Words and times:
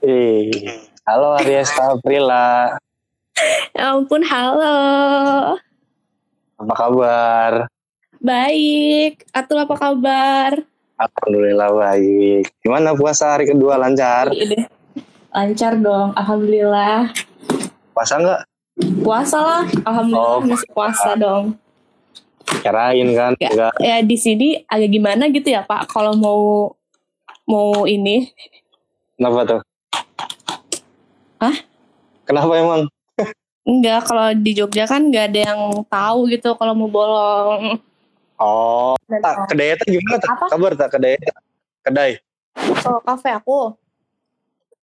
Eh, 0.00 0.48
halo 1.08 1.36
Ariesta 1.36 1.92
Aprila. 1.92 2.72
Ya 3.76 3.92
ampun, 3.92 4.24
halo. 4.24 4.76
Apa 6.56 6.74
kabar? 6.76 7.52
Baik. 8.16 9.28
Atul 9.32 9.60
apa 9.60 9.76
kabar? 9.76 10.64
Alhamdulillah 10.96 11.68
baik. 11.72 12.48
Gimana 12.60 12.96
puasa 12.96 13.36
hari 13.36 13.48
kedua 13.48 13.76
lancar? 13.76 14.32
Iya. 14.32 14.68
Lancar 15.32 15.76
dong, 15.76 16.16
alhamdulillah. 16.16 17.12
Puasa 17.92 18.16
nggak? 18.20 18.40
Puasa 19.04 19.38
lah, 19.40 19.64
alhamdulillah 19.84 20.32
Oh, 20.32 20.40
masih 20.40 20.68
puasa 20.72 21.12
dong. 21.16 21.60
Kirain 22.64 23.08
kan? 23.12 23.32
Ya, 23.36 23.48
Enggak. 23.52 23.72
ya 23.78 23.96
di 24.00 24.16
sini 24.16 24.64
agak 24.64 24.90
gimana 24.90 25.28
gitu 25.28 25.48
ya 25.48 25.60
Pak, 25.64 25.92
kalau 25.92 26.16
mau 26.16 26.40
mau 27.44 27.84
ini. 27.84 28.32
Kenapa 29.16 29.44
tuh? 29.44 29.60
Hah? 31.40 31.56
Kenapa 32.28 32.52
emang? 32.52 32.84
Enggak, 33.64 34.12
kalau 34.12 34.28
di 34.36 34.52
Jogja 34.52 34.84
kan 34.84 35.08
nggak 35.08 35.26
ada 35.32 35.40
yang 35.52 35.62
tahu 35.88 36.28
gitu 36.28 36.52
kalau 36.60 36.76
mau 36.76 36.92
bolong. 36.92 37.80
Oh, 38.40 38.96
Dan 39.04 39.20
tak 39.20 39.52
kedai 39.52 39.76
tak 39.76 39.88
gimana 39.88 40.16
tak? 40.16 40.28
Apa? 40.32 40.44
Kabar 40.48 40.72
tak 40.72 40.90
kedai? 40.96 41.16
Kedai. 41.84 42.12
oh, 42.88 43.00
kafe 43.04 43.30
aku, 43.36 43.76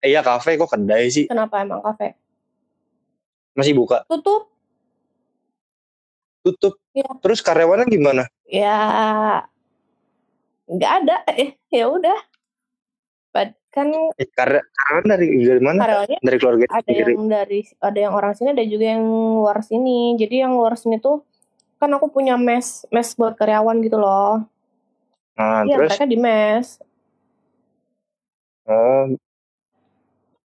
iya 0.02 0.22
kafe 0.22 0.56
kok 0.58 0.72
kedai 0.72 1.10
sih? 1.10 1.26
kenapa 1.26 1.62
emang 1.62 1.82
kafe? 1.82 2.14
Masih 3.58 3.74
buka? 3.74 4.06
Tutup? 4.06 4.50
Tutup. 6.46 6.78
Iya. 6.94 7.10
Terus 7.22 7.42
karyawannya 7.42 7.86
gimana? 7.90 8.24
Ya 8.46 8.78
nggak 10.70 10.94
ada, 11.04 11.16
eh 11.34 11.58
ya 11.74 11.90
udah. 11.90 12.18
Kan 13.78 13.94
Eh, 14.18 14.26
karyawan 14.28 15.06
dari 15.06 15.38
dari 15.38 15.62
mana? 15.62 15.86
karyawannya 15.86 16.18
Dari 16.18 16.38
keluarga 16.42 16.66
ada 16.66 16.82
sendiri. 16.82 17.14
yang 17.14 17.30
dari 17.30 17.60
ada 17.78 18.00
yang 18.02 18.14
orang 18.18 18.34
sini 18.34 18.50
ada 18.50 18.66
juga 18.66 18.86
yang 18.90 19.06
luar 19.38 19.62
sini 19.62 20.18
jadi 20.18 20.50
yang 20.50 20.58
luar 20.58 20.74
sini 20.74 20.98
tuh 20.98 21.22
kan 21.78 21.94
aku 21.94 22.10
punya 22.10 22.34
mes 22.36 22.90
mes 22.90 23.10
buat 23.14 23.38
karyawan 23.38 23.78
gitu 23.80 24.02
loh 24.02 24.42
Nah, 25.38 25.62
iya 25.62 25.78
terus 25.78 25.94
mereka 25.94 26.06
di 26.10 26.18
mes 26.18 26.82
oh, 28.66 29.14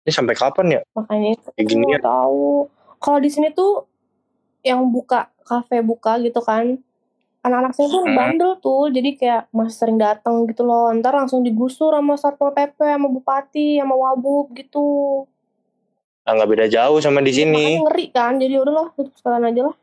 ini 0.03 0.11
sampai 0.11 0.36
kapan 0.36 0.67
ya? 0.67 0.81
makanya 0.92 1.39
Kayak 1.55 1.64
gini 1.64 1.86
ya? 1.95 2.00
tahu 2.03 2.67
kalau 3.00 3.20
di 3.23 3.31
sini 3.31 3.55
tuh 3.55 3.88
yang 4.59 4.83
buka 4.83 5.31
kafe 5.44 5.80
buka 5.80 6.20
gitu 6.20 6.44
kan 6.44 6.76
anak-anak 7.44 7.72
sini 7.72 7.88
tuh 7.89 8.02
Hmm. 8.02 8.16
bandel 8.16 8.52
tuh 8.58 8.88
jadi 8.88 9.09
kayak 9.13 9.41
masih 9.49 9.75
sering 9.77 9.97
datang 9.97 10.47
gitu 10.47 10.63
loh 10.63 10.88
ntar 10.94 11.11
langsung 11.11 11.41
digusur 11.41 11.91
sama 11.91 12.16
satpol 12.16 12.49
pp 12.49 12.80
sama 12.80 13.08
bupati 13.08 13.77
sama 13.77 13.94
wabub 13.94 14.52
gitu 14.52 15.23
Nah, 16.23 16.31
nggak 16.33 16.49
beda 16.49 16.66
jauh 16.67 16.97
sama 16.97 17.19
di 17.19 17.31
sini. 17.31 17.52
makanya 17.52 17.83
ngeri 17.83 18.05
kan 18.09 18.33
jadi 18.38 18.55
udahlah 18.58 18.88
tutup 18.91 19.11
sekalian 19.14 19.44
aja 19.45 19.61
lah 19.66 19.75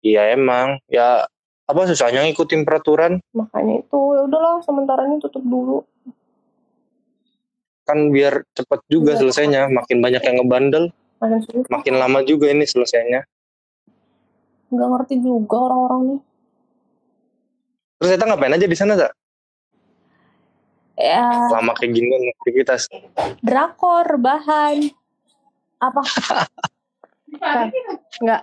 Iya 0.00 0.22
emang. 0.30 0.80
Ya 0.86 1.28
apa 1.62 1.80
susahnya 1.84 2.20
ngikutin 2.22 2.62
peraturan? 2.62 3.20
makanya 3.32 3.80
itu 3.80 4.00
ya 4.10 4.20
udahlah 4.22 4.60
sementara 4.60 5.04
ini 5.04 5.16
tutup 5.18 5.40
dulu 5.40 5.84
Kan 7.82 8.08
biar 8.08 8.44
cepet 8.50 8.80
juga 8.86 9.12
Iya. 9.12 9.20
selesainya. 9.20 9.62
Makin 9.68 9.98
banyak 9.98 10.22
yang 10.22 10.36
ngebandel, 10.38 10.84
makin 11.18 11.64
makin 11.66 11.94
lama 11.96 12.20
juga 12.22 12.46
ini 12.46 12.62
selesainya. 12.62 13.24
Nggak 14.70 14.88
ngerti 14.88 15.14
juga 15.18 15.56
orang-orang 15.60 16.02
nih 16.06 16.20
Terus 17.96 18.16
kita 18.16 18.24
ngapain 18.24 18.48
aja 18.50 18.64
di 18.64 18.72
sana, 18.72 18.96
tak? 18.96 19.12
ya 20.96 21.20
Lama 21.48 21.72
kayak 21.74 21.92
gini 21.92 22.08
kan 22.08 22.22
aktivitas. 22.34 22.82
drakor 23.40 24.16
bahan 24.16 24.88
apa 25.78 26.00
nggak 28.20 28.42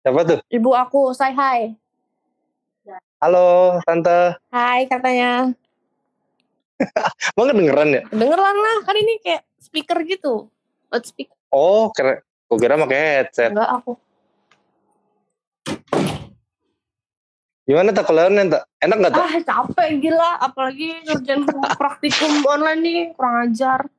Siapa 0.00 0.20
tuh? 0.22 0.38
ibu 0.48 0.70
aku 0.70 1.12
say 1.12 1.32
hi 1.32 1.72
Halo, 3.16 3.80
Tante. 3.82 4.36
hai 4.48 4.84
katanya 4.84 5.48
Mau 7.36 7.44
kedengeran 7.46 7.88
ya? 7.90 8.02
dengeran 8.06 8.52
lah 8.54 8.76
kan 8.82 8.96
ini 8.96 9.16
kayak 9.18 9.48
speaker 9.56 9.96
gitu 10.04 10.52
loudspeaker 10.88 11.32
Oh, 11.48 11.88
keren. 11.88 12.20
Gue 12.54 12.70
kira 12.70 12.78
pakai 12.78 13.26
headset. 13.26 13.50
enggak 13.50 13.66
aku 13.82 13.98
Gimana 17.66 17.90
tak 17.90 18.06
kalian 18.06 18.46
tak? 18.46 18.62
Enak 18.78 18.96
nggak 19.02 19.10
tak? 19.10 19.26
ah 19.26 19.34
capek 19.42 19.88
gila 19.98 20.38
apalagi 20.38 21.02
ngerjain 21.02 21.42
praktikum 21.74 22.46
online 22.46 22.78
nih 22.78 22.98
kurang 23.18 23.50
ajar 23.50 23.90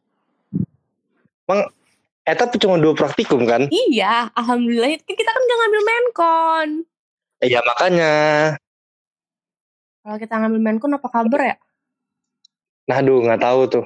Eta 2.24 2.48
tuh 2.48 2.58
cuma 2.64 2.80
dua 2.80 2.96
praktikum 2.96 3.44
kan? 3.44 3.68
iya 3.68 4.32
alhamdulillah 4.40 4.96
kita 5.04 5.28
kan 5.28 5.42
nggak 5.44 5.60
ngambil 5.60 5.82
menkon 5.84 6.68
Iya 7.44 7.60
makanya. 7.60 8.14
kalau 10.00 10.16
kita 10.16 10.34
ngambil 10.40 10.62
menkon 10.64 10.96
apa 10.96 11.08
kabar 11.12 11.42
ya 11.44 11.58
Nah, 12.88 13.02
aduh 13.04 13.20
nggak 13.20 13.42
tahu 13.42 13.62
tuh. 13.68 13.84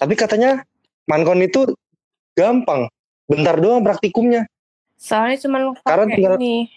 Tapi 0.00 0.14
katanya 0.16 0.62
mankon 1.04 1.42
itu 1.42 1.66
gampang. 2.38 2.86
Bentar 3.26 3.58
doang 3.58 3.82
praktikumnya. 3.82 4.46
soalnya 4.96 5.36
cuman 5.44 5.62
Karena 5.84 6.06
tinggal- 6.08 6.40
ini 6.40 6.72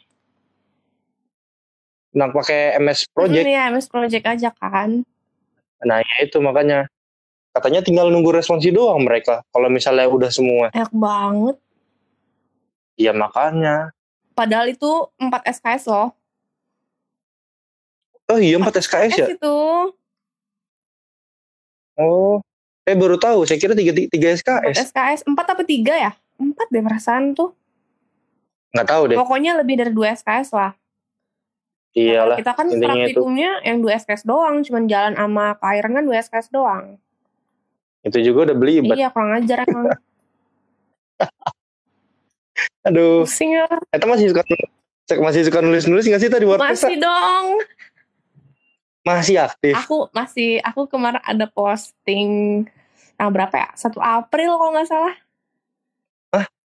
Nah, 2.09 2.27
pakai 2.27 2.75
MS 2.75 3.05
Project. 3.07 3.45
Hmm, 3.45 3.53
ya 3.53 3.61
MS 3.69 3.87
Project 3.87 4.25
aja 4.25 4.49
kan 4.51 5.05
Nah, 5.79 6.01
ya 6.01 6.15
itu 6.19 6.41
makanya. 6.41 6.89
Katanya 7.49 7.79
tinggal 7.79 8.09
nunggu 8.09 8.33
responsi 8.33 8.69
doang 8.69 9.05
mereka. 9.05 9.45
Kalau 9.49 9.69
misalnya 9.69 10.03
udah 10.05 10.27
semua. 10.27 10.67
enak 10.69 10.91
banget 10.91 11.55
Iya 12.93 13.15
makanya. 13.15 13.95
Padahal 14.35 14.67
itu 14.67 14.89
4 15.15 15.47
SKS 15.47 15.87
loh. 15.87 16.11
Oh 18.27 18.35
iya 18.35 18.59
4 18.59 18.75
SKS 18.75 19.11
ya? 19.15 19.27
S 19.27 19.39
itu. 19.39 19.57
Oh. 21.95 22.43
Saya 22.83 22.95
baru 22.95 23.15
tahu. 23.15 23.47
Saya 23.47 23.55
kira 23.55 23.71
3, 23.71 23.95
3 24.09 24.09
4 24.09 24.35
SKS. 24.35 24.75
SKS. 24.91 25.19
4 25.23 25.47
apa 25.47 25.63
3 25.63 25.93
ya? 25.95 26.11
4 26.39 26.73
deh 26.73 26.81
perasaan 26.81 27.35
tuh. 27.35 27.51
Nggak 28.71 28.87
tahu 28.87 29.03
deh. 29.11 29.17
Pokoknya 29.19 29.59
lebih 29.59 29.75
dari 29.75 29.91
2 29.91 30.15
SKS 30.23 30.55
lah. 30.55 30.71
Iyalah. 31.93 32.37
Kita 32.39 32.53
kan 32.55 32.71
intinya 32.71 32.95
itu. 33.03 33.19
praktikumnya 33.19 33.59
yang 33.67 33.83
2 33.83 33.99
SKS 33.99 34.23
doang. 34.23 34.63
Cuman 34.63 34.87
jalan 34.87 35.13
sama 35.19 35.59
KAIRN 35.59 35.91
kan 35.99 36.03
2 36.07 36.23
SKS 36.25 36.47
doang. 36.53 36.95
Itu 38.05 38.17
juga 38.23 38.49
udah 38.49 38.55
belibet. 38.55 38.95
Iya 38.95 39.11
kurang 39.11 39.35
ajar 39.35 39.67
emang. 39.67 39.91
Aduh. 42.87 43.27
Pusing 43.27 43.59
ya. 43.59 43.67
Eta 43.91 44.05
masih 44.07 44.31
suka 44.31 44.43
masih 45.19 45.41
suka 45.49 45.59
nulis-nulis 45.65 46.05
nggak 46.05 46.21
sih 46.21 46.29
tadi 46.29 46.45
WordPress? 46.45 46.85
Masih 46.85 46.97
dong. 47.01 47.45
Masih 49.01 49.35
aktif. 49.41 49.73
Aku 49.73 50.05
masih, 50.13 50.61
aku 50.61 50.85
kemarin 50.85 51.23
ada 51.25 51.49
posting. 51.49 52.63
Nah 53.17 53.27
berapa 53.33 53.55
ya? 53.57 53.69
1 53.73 53.97
April 53.97 54.55
kalau 54.61 54.71
nggak 54.77 54.87
salah. 54.87 55.15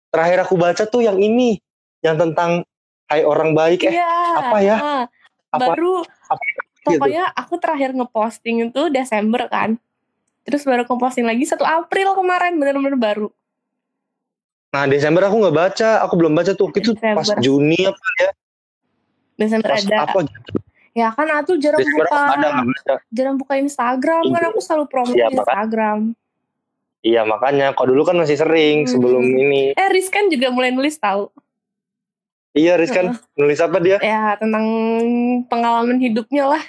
Terakhir 0.09 0.39
aku 0.43 0.55
baca 0.57 0.85
tuh 0.85 1.01
yang 1.01 1.17
ini. 1.17 1.61
Yang 2.01 2.17
tentang 2.29 2.51
Hai 3.09 3.25
orang 3.25 3.57
baik. 3.57 3.89
Eh, 3.89 3.97
Iya. 3.97 4.13
apa 4.37 4.57
ya? 4.61 4.77
Ah, 4.77 5.05
apa? 5.49 5.73
Baru 5.73 6.05
apa 6.05 6.43
gitu? 6.45 6.61
Pokoknya 6.85 7.25
aku 7.33 7.57
terakhir 7.57 7.97
ngeposting 7.97 8.69
itu 8.69 8.93
Desember 8.93 9.49
kan. 9.49 9.81
Terus 10.45 10.61
baru 10.65 10.85
ngeposting 10.85 11.25
lagi 11.25 11.49
1 11.49 11.65
April 11.65 12.13
kemarin 12.13 12.61
bener-bener 12.61 13.01
baru. 13.01 13.29
Nah 14.69 14.85
Desember 14.85 15.25
aku 15.25 15.41
nggak 15.41 15.57
baca. 15.57 15.91
Aku 16.05 16.21
belum 16.21 16.37
baca 16.37 16.53
tuh. 16.53 16.69
Itu 16.77 16.93
pas 16.97 17.25
Desember. 17.25 17.41
Juni 17.41 17.81
apa 17.89 17.97
ya? 18.21 18.31
Desember 19.39 19.71
Pas 19.73 19.81
ada. 19.81 19.97
apa 20.05 20.19
gitu. 20.29 20.51
Ya 20.93 21.09
kan 21.09 21.27
aku 21.33 21.53
jarang 21.57 21.81
Desember 21.81 22.05
buka 22.05 22.21
ada 22.29 22.49
jarang 23.09 23.37
buka 23.41 23.55
Instagram 23.57 24.23
kan 24.29 24.41
Iya. 24.45 24.49
aku 24.53 24.61
selalu 24.61 24.85
promo 24.85 25.13
Iya. 25.17 25.33
Instagram. 25.33 26.13
Iya 27.09 27.25
makanya. 27.25 27.73
Kalau 27.73 27.97
dulu 27.97 28.05
kan 28.05 28.21
masih 28.21 28.37
sering 28.37 28.85
Hmm. 28.85 28.91
sebelum 28.93 29.25
ini. 29.25 29.73
Eh 29.73 29.89
Riz 29.89 30.13
kan 30.13 30.29
juga 30.29 30.53
mulai 30.53 30.69
nulis 30.69 31.01
tahu. 31.01 31.33
Iya 32.53 32.77
Rizkan. 32.77 33.17
Nulis 33.33 33.61
apa 33.65 33.81
dia? 33.81 33.97
Ya 34.03 34.37
tentang 34.37 34.65
pengalaman 35.49 35.97
hidupnya 35.97 36.53
lah. 36.53 36.65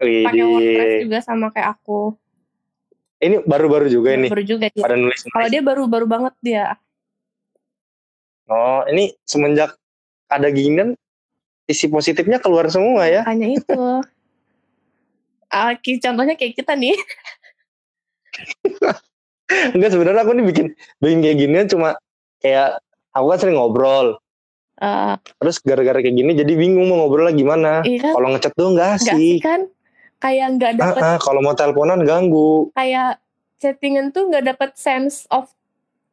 Pakai 0.00 0.42
WordPress 0.42 0.94
juga 1.04 1.18
sama 1.20 1.52
kayak 1.52 1.76
aku. 1.76 2.16
Ini 3.20 3.44
baru-baru 3.44 3.86
juga 3.86 4.16
ini. 4.16 4.32
Baru 4.32 4.42
juga. 4.42 4.72
Pada 4.72 4.96
nulis. 4.96 5.20
Kalau 5.28 5.48
dia 5.52 5.62
baru-baru 5.62 6.06
banget 6.08 6.34
dia. 6.40 6.64
Oh 8.48 8.82
ini 8.88 9.12
semenjak 9.22 9.76
ada 10.26 10.48
ginian 10.48 10.96
sisi 11.68 11.86
positifnya 11.86 12.40
keluar 12.40 12.66
semua 12.66 13.04
ya. 13.06 13.28
Makanya 13.28 13.48
itu. 13.60 13.76
Ah, 15.52 15.76
ki- 15.76 16.00
contohnya 16.00 16.32
kayak 16.32 16.56
kita 16.56 16.72
nih. 16.72 16.96
Enggak 19.76 19.90
sebenarnya 19.92 20.22
aku 20.24 20.32
nih 20.32 20.46
bikin 20.48 20.66
bikin 20.98 21.18
kayak 21.20 21.36
ginian 21.36 21.66
cuma 21.68 21.88
kayak 22.40 22.80
aku 23.12 23.26
kan 23.28 23.38
sering 23.38 23.56
ngobrol. 23.60 24.16
Eh, 24.80 25.14
Terus 25.38 25.56
gara-gara 25.60 26.00
kayak 26.00 26.16
gini 26.16 26.32
jadi 26.32 26.52
bingung 26.56 26.88
mau 26.88 27.04
ngobrol 27.04 27.28
lagi 27.28 27.44
gimana. 27.44 27.84
iya 27.84 28.10
Kalau 28.10 28.32
ngechat 28.32 28.52
nggak 28.52 28.70
Enggak 28.72 28.90
sih 28.98 29.36
asik. 29.38 29.44
kan? 29.44 29.60
kayak 30.22 30.46
nggak 30.54 30.72
Ah, 30.78 30.94
dapet 30.94 31.02
ah, 31.02 31.16
kalau 31.18 31.42
mau 31.42 31.52
teleponan 31.52 32.06
ganggu. 32.06 32.70
kayak 32.72 33.18
chattingan 33.58 34.14
tuh 34.14 34.30
nggak 34.30 34.54
dapet 34.54 34.70
sense 34.78 35.26
of 35.28 35.50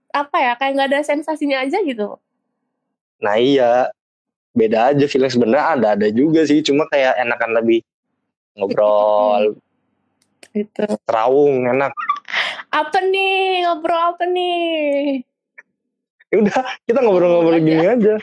apa 0.10 0.38
ya 0.38 0.54
kayak 0.58 0.74
nggak 0.74 0.90
ada 0.90 1.02
sensasinya 1.06 1.62
aja 1.62 1.78
gitu 1.82 2.18
Nah 3.20 3.36
iya, 3.36 3.94
beda 4.52 4.92
aja 4.92 5.06
feeling 5.06 5.30
sebenarnya 5.30 5.66
ada 5.70 5.88
ada 5.94 6.08
juga 6.08 6.42
sih, 6.42 6.64
cuma 6.64 6.88
kayak 6.88 7.20
enakan 7.20 7.52
lebih 7.52 7.80
ngobrol, 8.56 9.60
gitu 10.56 10.88
terawung 11.04 11.68
enak. 11.68 11.92
Apa 12.70 12.98
nih 13.02 13.66
ngobrol 13.66 14.02
apa 14.14 14.24
nih 14.30 15.24
Ya 16.30 16.38
udah, 16.46 16.62
kita 16.86 17.02
ngobrol-ngobrol 17.02 17.58
Ngobrol 17.58 17.66
gini 17.66 17.86
aja. 17.90 18.16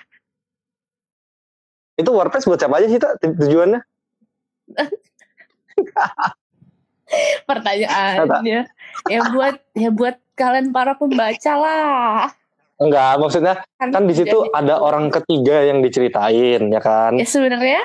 Itu 1.99 2.15
WordPress 2.15 2.47
buat 2.47 2.63
siapa 2.63 2.79
aja 2.79 2.87
sih, 2.87 3.03
Tak? 3.03 3.19
Tujuannya? 3.19 3.83
pertanyaannya 7.47 8.61
ya 9.07 9.21
buat 9.31 9.57
ya 9.79 9.91
buat 9.95 10.17
kalian 10.35 10.75
para 10.75 10.99
pembaca 10.99 11.53
lah 11.55 12.35
Enggak, 12.77 13.17
maksudnya 13.17 13.55
kan 13.81 14.05
di 14.05 14.13
situ 14.13 14.53
ada 14.53 14.77
orang 14.77 15.09
ketiga 15.09 15.65
yang 15.65 15.81
diceritain, 15.81 16.61
ya 16.69 16.81
kan? 16.85 17.17
ya 17.17 17.25
sebenarnya 17.25 17.81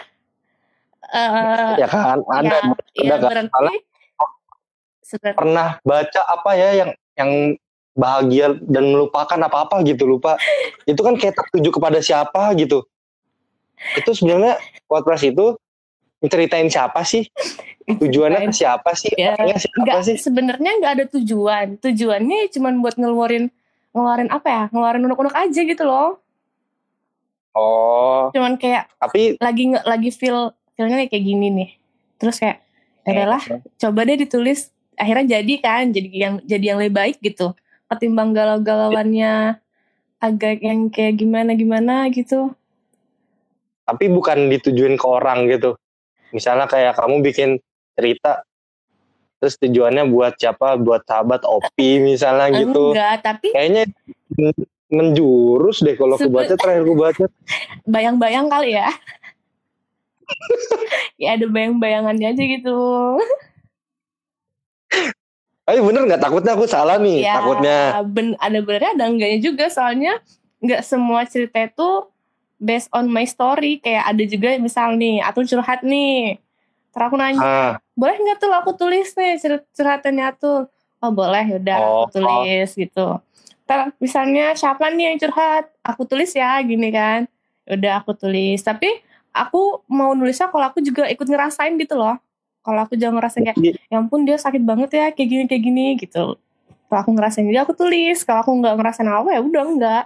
eh 1.15 1.79
Ya 1.79 1.87
kan? 1.87 2.19
Ada 2.27 2.59
ya, 2.99 3.07
ya 3.07 3.15
ada 3.15 3.15
kan? 3.23 3.47
berarti 3.47 3.75
sebenarnya 5.11 5.37
pernah 5.37 5.67
baca 5.83 6.21
apa 6.23 6.51
ya 6.55 6.69
yang 6.79 6.91
yang 7.19 7.31
bahagia 7.91 8.55
dan 8.63 8.95
melupakan 8.95 9.35
apa-apa 9.35 9.83
gitu 9.83 10.07
lupa. 10.07 10.39
Itu 10.89 11.03
kan 11.03 11.19
kayak 11.19 11.35
tertuju 11.35 11.75
kepada 11.75 11.99
siapa 11.99 12.55
gitu. 12.55 12.87
Itu 13.99 14.15
sebenarnya 14.15 14.61
WordPress 14.85 15.33
itu 15.33 15.57
menceritain 16.21 16.69
siapa 16.69 17.01
sih? 17.01 17.25
Tujuannya 17.89 18.45
ke 18.45 18.53
siapa 18.53 18.93
sih? 18.93 19.09
Ya, 19.17 19.33
Orangnya 19.33 19.57
siapa 19.57 19.81
nggak 19.81 20.01
sih? 20.05 20.15
sebenarnya 20.21 20.71
nggak 20.77 20.93
ada 21.01 21.05
tujuan 21.17 21.67
tujuannya 21.81 22.53
cuma 22.53 22.69
buat 22.77 22.93
ngeluarin 23.01 23.49
ngeluarin 23.91 24.29
apa 24.29 24.47
ya 24.47 24.63
ngeluarin 24.69 25.01
unek-unek 25.09 25.35
aja 25.35 25.61
gitu 25.65 25.83
loh 25.83 26.21
Oh, 27.51 28.31
cuman 28.31 28.55
kayak 28.55 28.87
tapi 28.95 29.35
lagi 29.35 29.75
lagi 29.83 30.07
feel 30.15 30.55
feelnya 30.79 31.03
kayak 31.11 31.19
gini 31.19 31.51
nih 31.51 31.69
terus 32.15 32.39
kayak 32.39 32.63
ya 33.03 33.11
udahlah 33.11 33.43
coba 33.75 33.99
deh 34.07 34.23
ditulis 34.23 34.71
akhirnya 35.01 35.41
jadi 35.41 35.53
kan 35.57 35.83
jadi 35.89 36.09
yang 36.13 36.33
jadi 36.45 36.65
yang 36.73 36.77
lebih 36.77 36.93
baik 36.93 37.17
gitu 37.25 37.57
ketimbang 37.89 38.37
galau-galauannya 38.37 39.57
agak 40.21 40.61
yang 40.61 40.93
kayak 40.93 41.17
gimana 41.17 41.57
gimana 41.57 42.05
gitu 42.13 42.53
tapi 43.91 44.07
bukan 44.07 44.47
ditujuin 44.47 44.95
ke 44.95 45.03
orang 45.03 45.51
gitu. 45.51 45.75
Misalnya 46.31 46.63
kayak 46.69 46.95
kamu 46.95 47.19
bikin 47.27 47.49
cerita 47.99 48.47
terus 49.43 49.59
tujuannya 49.59 50.07
buat 50.07 50.39
siapa? 50.39 50.79
Buat 50.79 51.03
sahabat 51.03 51.43
Opi 51.43 51.99
misalnya 51.99 52.47
gitu. 52.63 52.95
enggak 52.95 53.19
tapi 53.19 53.51
Kayaknya 53.51 53.91
men- 54.39 54.69
menjurus 54.91 55.83
deh 55.83 55.99
kalau 55.99 56.15
aku 56.15 56.31
baca 56.31 56.55
terakhir 56.55 56.83
aku 56.87 56.95
baca. 56.95 57.25
bayang-bayang 57.93 58.47
kali 58.47 58.79
ya 58.79 58.87
ya 61.21 61.35
ada 61.35 61.47
bayang-bayangannya 61.47 62.27
aja 62.31 62.43
gitu 62.43 62.79
Tapi 65.61 65.77
bener 65.79 66.01
nggak? 66.03 66.21
Takutnya 66.21 66.51
aku 66.53 66.65
salah 66.65 66.97
nih? 66.97 67.21
ya 67.21 67.37
Takutnya. 67.37 67.77
ben, 68.03 68.33
ada 68.37 68.59
benernya 68.59 68.91
ada 68.93 69.05
enggaknya 69.07 69.39
juga. 69.39 69.65
Soalnya 69.67 70.19
nggak 70.59 70.81
semua 70.81 71.23
cerita 71.23 71.57
itu 71.59 71.89
based 72.57 72.89
on 72.91 73.07
my 73.07 73.23
story. 73.23 73.77
Kayak 73.77 74.03
ada 74.09 74.23
juga 74.23 74.49
misal 74.57 74.97
nih 74.97 75.21
atau 75.21 75.41
curhat 75.41 75.81
nih. 75.81 76.41
Terus 76.91 77.03
aku 77.07 77.15
nanya 77.15 77.39
Ah, 77.39 77.71
boleh 77.93 78.19
nggak 78.19 78.37
tuh 78.37 78.51
aku 78.51 78.71
tulis 78.75 79.07
nih 79.15 79.39
cer- 79.39 79.67
curhatannya 79.71 80.27
tuh? 80.35 80.67
Oh 80.99 81.09
boleh 81.09 81.45
yaudah 81.47 81.77
Oh. 81.77 82.05
aku 82.05 82.19
tulis 82.19 82.69
gitu. 82.73 83.17
Ntar 83.63 83.95
misalnya 83.97 84.51
siapa 84.53 84.91
nih 84.91 85.13
yang 85.13 85.17
curhat? 85.17 85.71
Aku 85.81 86.03
tulis 86.03 86.29
ya 86.31 86.59
gini 86.59 86.91
kan. 86.91 87.25
Udah 87.63 88.03
aku 88.03 88.11
tulis. 88.11 88.59
Tapi 88.59 88.91
aku 89.31 89.87
mau 89.87 90.11
nulisnya 90.11 90.51
kalau 90.51 90.67
aku 90.67 90.83
juga 90.83 91.07
ikut 91.07 91.23
ngerasain 91.23 91.79
gitu 91.79 91.95
loh 91.95 92.19
kalau 92.61 92.79
aku 92.85 92.93
jangan 92.93 93.17
ngerasain 93.17 93.43
kayak 93.43 93.57
Iya. 93.57 93.73
ya 93.89 93.95
ampun 93.97 94.21
dia 94.23 94.37
sakit 94.37 94.61
banget 94.61 94.89
ya 94.93 95.05
kayak 95.11 95.27
gini 95.27 95.43
kayak 95.45 95.63
gini 95.63 95.85
gitu 95.97 96.37
kalau 96.87 96.99
aku 97.01 97.11
ngerasain 97.13 97.45
juga 97.45 97.65
aku 97.65 97.73
tulis 97.73 98.17
kalau 98.21 98.39
aku 98.41 98.51
nggak 98.57 98.75
ngerasain 98.77 99.07
apa 99.07 99.29
ya 99.33 99.41
udah 99.41 99.63
enggak 99.65 100.03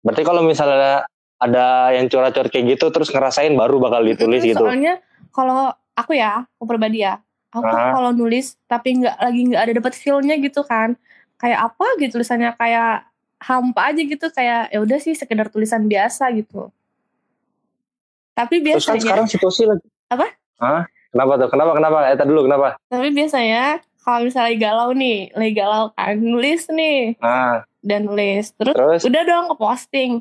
berarti 0.00 0.22
kalau 0.22 0.40
misalnya 0.40 1.04
ada 1.40 1.92
yang 1.92 2.06
curhat-curhat 2.06 2.52
kayak 2.52 2.76
gitu 2.76 2.88
terus 2.88 3.08
ngerasain 3.08 3.52
baru 3.52 3.80
bakal 3.80 4.04
ditulis 4.04 4.44
gitu. 4.44 4.60
soalnya 4.60 5.00
kalau 5.32 5.72
aku 5.92 6.12
ya 6.14 6.44
aku 6.56 6.64
pribadi 6.64 7.04
ya 7.04 7.20
aku 7.50 7.66
Ah. 7.66 7.92
kalau 7.92 8.10
nulis 8.12 8.56
tapi 8.64 9.00
nggak 9.00 9.16
lagi 9.18 9.40
nggak 9.50 9.62
ada 9.62 9.72
dapat 9.74 9.92
feelnya 9.92 10.38
gitu 10.38 10.62
kan 10.62 10.94
kayak 11.36 11.72
apa 11.72 11.86
gitu 11.98 12.20
tulisannya 12.20 12.52
kayak 12.54 13.04
hampa 13.40 13.90
aja 13.90 14.00
gitu 14.04 14.26
kayak 14.30 14.68
ya 14.68 14.78
udah 14.78 14.98
sih 15.00 15.16
sekedar 15.16 15.48
tulisan 15.48 15.88
biasa 15.88 16.28
gitu 16.36 16.68
tapi 18.32 18.60
Terus 18.62 18.84
kan 18.86 18.96
biasanya 18.96 19.02
sekarang 19.04 19.26
situasi 19.28 19.62
lagi. 19.68 19.84
Apa? 20.08 20.26
Hah? 20.60 20.84
Kenapa 21.10 21.32
tuh? 21.40 21.48
Kenapa? 21.50 21.72
Kenapa? 21.74 21.96
Eh, 22.12 22.16
tadi 22.20 22.28
dulu 22.30 22.46
kenapa? 22.46 22.76
tapi 22.86 23.08
biasanya 23.10 23.80
kalau 24.00 24.26
misalnya 24.26 24.54
galau 24.56 24.90
nih 24.96 25.30
lagi 25.36 25.52
galau 25.54 25.84
kan 25.92 26.16
nulis 26.16 26.66
nih 26.72 27.14
Nah, 27.20 27.62
dan 27.84 28.08
nulis 28.08 28.52
terus 28.56 28.74
terus 28.74 29.00
udah 29.04 29.22
dong 29.24 29.46
ke 29.52 29.56
posting 29.60 30.12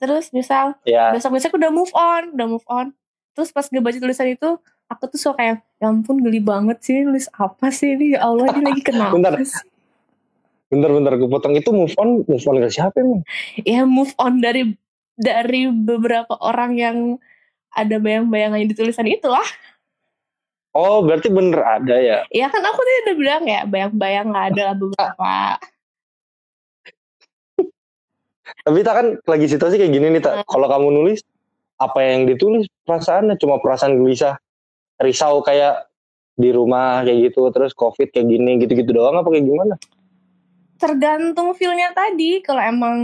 terus 0.00 0.32
misal 0.34 0.74
ya 0.82 1.12
besok 1.14 1.36
besok 1.38 1.54
udah 1.60 1.70
move 1.70 1.92
on 1.94 2.32
udah 2.34 2.46
move 2.48 2.66
on 2.66 2.90
terus 3.36 3.52
pas 3.52 3.68
ngebaca 3.68 4.00
tulisan 4.00 4.32
itu 4.32 4.58
aku 4.90 5.08
tuh 5.12 5.20
suka 5.20 5.34
kayak 5.38 5.56
ya 5.80 5.88
ampun 5.88 6.20
geli 6.20 6.40
banget 6.42 6.80
sih 6.82 7.04
nulis 7.06 7.28
apa 7.36 7.70
sih 7.70 7.94
ini 7.96 8.16
ya 8.18 8.26
Allah 8.26 8.50
ini 8.52 8.60
lagi 8.64 8.82
kenapa 8.82 9.14
Bentar. 9.14 9.32
sih 9.40 9.62
bentar-bentar 10.72 11.14
kepotong 11.20 11.52
itu 11.52 11.68
move 11.68 11.94
on, 12.00 12.24
move 12.24 12.44
on 12.48 12.56
ke 12.64 12.68
siapa 12.72 12.96
emang? 12.96 13.22
ya 13.60 13.84
move 13.84 14.12
on 14.16 14.40
dari 14.40 14.72
dari 15.20 15.68
beberapa 15.68 16.32
orang 16.40 16.80
yang 16.80 16.96
ada 17.72 17.96
bayang-bayangan 17.98 18.64
di 18.68 18.76
tulisan 18.76 19.08
itu 19.08 19.28
lah 19.28 19.44
Oh, 20.72 21.04
berarti 21.04 21.28
bener 21.28 21.60
ada 21.60 22.00
ya. 22.00 22.24
ya 22.32 22.48
kan 22.48 22.64
aku 22.64 22.80
tadi 22.80 22.98
udah 23.04 23.16
bilang 23.20 23.44
ya 23.44 23.60
bayang-bayang 23.68 24.32
nggak 24.32 24.46
ada 24.56 24.62
lah 24.72 24.76
beberapa 24.80 25.32
Tapi 28.62 28.78
tak 28.84 28.94
kan 28.94 29.06
lagi 29.26 29.46
situasi 29.48 29.74
kayak 29.80 29.92
gini 29.92 30.06
nih, 30.12 30.22
tak. 30.22 30.44
Kalau 30.46 30.70
kamu 30.70 30.92
nulis, 30.92 31.24
apa 31.82 31.98
yang 32.04 32.30
ditulis 32.30 32.68
perasaannya 32.84 33.34
cuma 33.40 33.58
perasaan 33.58 33.98
gelisah, 33.98 34.38
risau 35.02 35.42
kayak 35.42 35.88
di 36.38 36.52
rumah 36.54 37.02
kayak 37.02 37.32
gitu, 37.32 37.48
terus 37.50 37.74
covid 37.74 38.12
kayak 38.12 38.28
gini, 38.28 38.62
gitu-gitu 38.62 38.92
doang 38.92 39.18
apa 39.18 39.28
kayak 39.34 39.50
gimana? 39.50 39.74
tergantung 40.82 41.54
feelnya 41.54 41.94
tadi 41.94 42.42
kalau 42.42 42.58
emang 42.58 42.96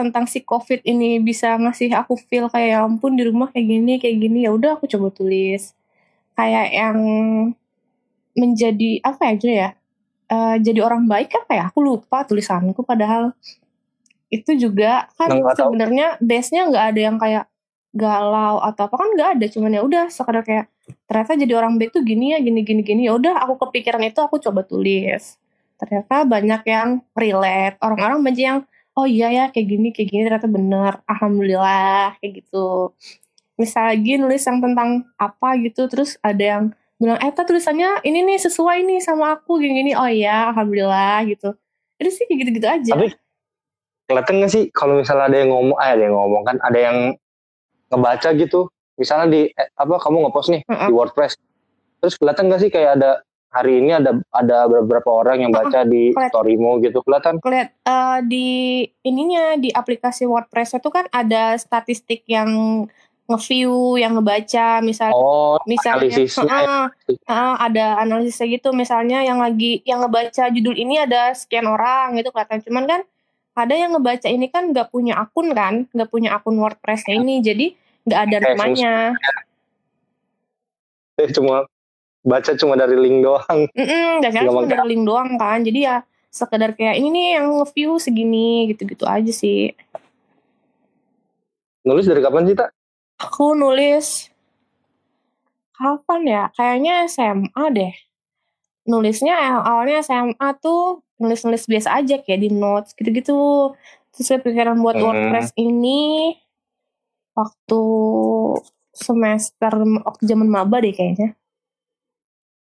tentang 0.00 0.24
si 0.24 0.40
covid 0.40 0.80
ini 0.88 1.20
bisa 1.20 1.60
ngasih 1.60 1.92
aku 1.92 2.16
feel 2.16 2.48
kayak 2.48 2.68
ya 2.72 2.78
ampun 2.88 3.20
di 3.20 3.28
rumah 3.28 3.52
kayak 3.52 3.66
gini 3.68 3.92
kayak 4.00 4.16
gini. 4.16 4.48
Ya 4.48 4.50
udah 4.56 4.80
aku 4.80 4.88
coba 4.88 5.12
tulis. 5.12 5.76
Kayak 6.34 6.66
yang 6.72 6.98
menjadi 8.32 9.04
apa 9.04 9.36
Joy, 9.36 9.54
ya? 9.60 9.70
Eh, 10.30 10.56
jadi 10.62 10.80
orang 10.80 11.04
baik 11.04 11.34
apa 11.36 11.52
ya? 11.52 11.64
Aku 11.68 11.84
lupa 11.84 12.24
tulisanku 12.24 12.80
padahal 12.86 13.34
itu 14.30 14.54
juga 14.54 15.10
kan 15.18 15.28
sebenarnya 15.58 16.16
base 16.22 16.54
nya 16.54 16.70
nggak 16.70 16.86
ada 16.94 17.00
yang 17.02 17.16
kayak 17.18 17.44
galau 17.90 18.62
atau 18.62 18.86
apa 18.86 18.96
kan 18.96 19.10
nggak 19.18 19.30
ada. 19.36 19.46
Cuman 19.50 19.74
ya 19.74 19.82
udah 19.82 20.04
sekadar 20.08 20.46
kayak 20.46 20.66
ternyata 21.10 21.34
jadi 21.34 21.52
orang 21.58 21.74
baik 21.76 21.90
tuh 21.94 22.02
gini 22.06 22.32
ya 22.34 22.38
gini 22.38 22.62
gini 22.62 22.82
gini. 22.86 23.02
Ya 23.10 23.18
udah 23.18 23.42
aku 23.42 23.58
kepikiran 23.68 24.00
itu 24.06 24.22
aku 24.22 24.38
coba 24.38 24.62
tulis. 24.62 25.36
Ternyata 25.82 26.22
banyak 26.22 26.62
yang 26.62 26.88
relate. 27.18 27.76
Orang-orang 27.82 28.22
banyak 28.22 28.44
yang 28.46 28.58
oh 28.98 29.06
iya 29.06 29.28
ya 29.30 29.44
kayak 29.54 29.66
gini 29.66 29.88
kayak 29.94 30.08
gini 30.10 30.22
ternyata 30.26 30.48
bener 30.50 30.92
alhamdulillah 31.06 32.18
kayak 32.18 32.42
gitu. 32.42 32.94
Misal 33.60 33.92
lagi 33.92 34.16
nulis 34.16 34.42
yang 34.42 34.58
tentang 34.64 35.04
apa 35.20 35.48
gitu 35.60 35.86
terus 35.86 36.16
ada 36.24 36.40
yang 36.40 36.64
bilang 37.00 37.20
eh 37.20 37.32
tulisannya 37.32 38.04
ini 38.04 38.24
nih 38.24 38.38
sesuai 38.40 38.84
nih 38.84 39.00
sama 39.00 39.40
aku 39.40 39.60
gini 39.60 39.84
gini 39.84 39.92
oh 39.96 40.08
iya 40.08 40.52
alhamdulillah 40.52 41.24
gitu. 41.28 41.54
Itu 42.00 42.08
sih 42.12 42.24
kayak 42.24 42.38
gitu-gitu 42.44 42.68
aja. 42.68 42.92
Tapi 42.96 43.08
kelihatan 44.10 44.42
gak 44.42 44.50
sih 44.50 44.64
kalau 44.74 44.98
misalnya 44.98 45.30
ada 45.30 45.38
yang 45.38 45.54
ngomong, 45.54 45.78
eh 45.78 45.90
ada 45.94 46.02
yang 46.02 46.16
ngomong 46.18 46.42
kan, 46.42 46.56
ada 46.66 46.78
yang 46.82 46.96
ngebaca 47.94 48.28
gitu, 48.34 48.60
misalnya 48.98 49.26
di 49.30 49.40
eh, 49.54 49.68
apa 49.78 50.02
kamu 50.02 50.26
ngepost 50.26 50.50
nih 50.50 50.62
Heeh. 50.66 50.88
di 50.90 50.92
WordPress, 50.98 51.38
terus 52.02 52.14
kelihatan 52.18 52.50
gak 52.50 52.60
sih 52.66 52.70
kayak 52.74 52.98
ada 52.98 53.22
hari 53.50 53.82
ini 53.82 53.90
ada 53.98 54.14
ada 54.30 54.70
beberapa 54.70 55.10
orang 55.10 55.42
yang 55.46 55.52
baca 55.52 55.82
di 55.82 56.14
kelihatan. 56.14 56.30
storymu 56.30 56.70
gitu, 56.86 57.02
kelihatan? 57.02 57.42
Kelihat 57.42 57.68
eh, 57.74 58.18
di 58.24 58.48
ininya 59.02 59.58
di 59.58 59.74
aplikasi 59.74 60.24
WordPress 60.24 60.78
itu 60.78 60.88
kan 60.88 61.10
ada 61.10 61.58
statistik 61.58 62.22
yang 62.30 62.86
nge-view, 63.30 63.94
yang 63.94 64.18
ngebaca, 64.18 64.82
misal 64.82 65.14
Oh, 65.14 65.54
misalnya 65.62 66.02
analisisnya 66.02 66.50
ya. 66.50 66.58
Heeh, 66.66 66.84
heeh, 67.30 67.54
ada 67.62 67.86
analisisnya 68.02 68.46
gitu. 68.58 68.74
Misalnya 68.74 69.22
yang 69.22 69.38
lagi 69.38 69.86
yang 69.86 70.02
ngebaca 70.02 70.50
judul 70.50 70.74
ini 70.74 70.98
ada 70.98 71.30
sekian 71.34 71.70
orang 71.70 72.18
gitu 72.18 72.34
kelihatan. 72.34 72.58
Cuman 72.66 72.84
kan 72.90 73.00
ada 73.54 73.74
yang 73.74 73.94
ngebaca 73.94 74.26
ini 74.26 74.50
kan 74.50 74.74
nggak 74.74 74.90
punya 74.90 75.14
akun 75.22 75.54
kan? 75.54 75.86
Nggak 75.94 76.10
punya 76.10 76.34
akun 76.34 76.58
WordPressnya 76.58 77.22
ini. 77.22 77.38
Jadi 77.38 77.78
nggak 78.06 78.20
ada 78.20 78.36
Kayak 78.42 78.50
namanya. 78.50 78.94
saya 81.14 81.28
cuma 81.36 81.68
baca 82.20 82.52
cuma 82.52 82.76
dari 82.76 83.00
link 83.00 83.24
doang 83.24 83.64
Mm-mm, 83.72 84.20
dan 84.20 84.30
kan 84.30 84.44
Nggak 84.44 84.52
cuma 84.52 84.68
dari 84.68 84.86
link 84.92 85.02
doang 85.04 85.30
kan. 85.40 85.58
Jadi 85.64 85.78
ya 85.82 86.04
sekedar 86.28 86.76
kayak 86.76 86.94
ini 86.94 87.08
nih 87.10 87.26
yang 87.40 87.46
nge-view 87.58 87.96
segini 87.96 88.70
gitu-gitu 88.70 89.02
aja 89.04 89.32
sih. 89.32 89.72
nulis 91.80 92.04
dari 92.04 92.20
kapan 92.20 92.44
sih 92.44 92.54
tak 92.54 92.70
Aku 93.20 93.52
nulis 93.52 94.28
kapan 95.72 96.20
ya? 96.24 96.42
Kayaknya 96.52 97.08
SMA 97.08 97.64
deh. 97.72 97.92
Nulisnya 98.84 99.32
yang 99.32 99.60
awalnya 99.64 100.00
SMA 100.00 100.48
tuh 100.60 101.00
nulis-nulis 101.16 101.64
biasa 101.64 102.00
aja 102.00 102.20
kayak 102.20 102.40
di 102.40 102.50
notes 102.52 102.92
gitu-gitu. 102.96 103.72
Terus 104.12 104.24
saya 104.24 104.40
pikiran 104.40 104.76
buat 104.80 104.96
Hmm. 104.96 105.04
WordPress 105.04 105.52
ini 105.56 106.36
waktu 107.32 107.80
semester 108.92 109.72
waktu 110.04 110.22
zaman 110.24 110.48
maba 110.48 110.80
deh 110.80 110.92
kayaknya. 110.92 111.36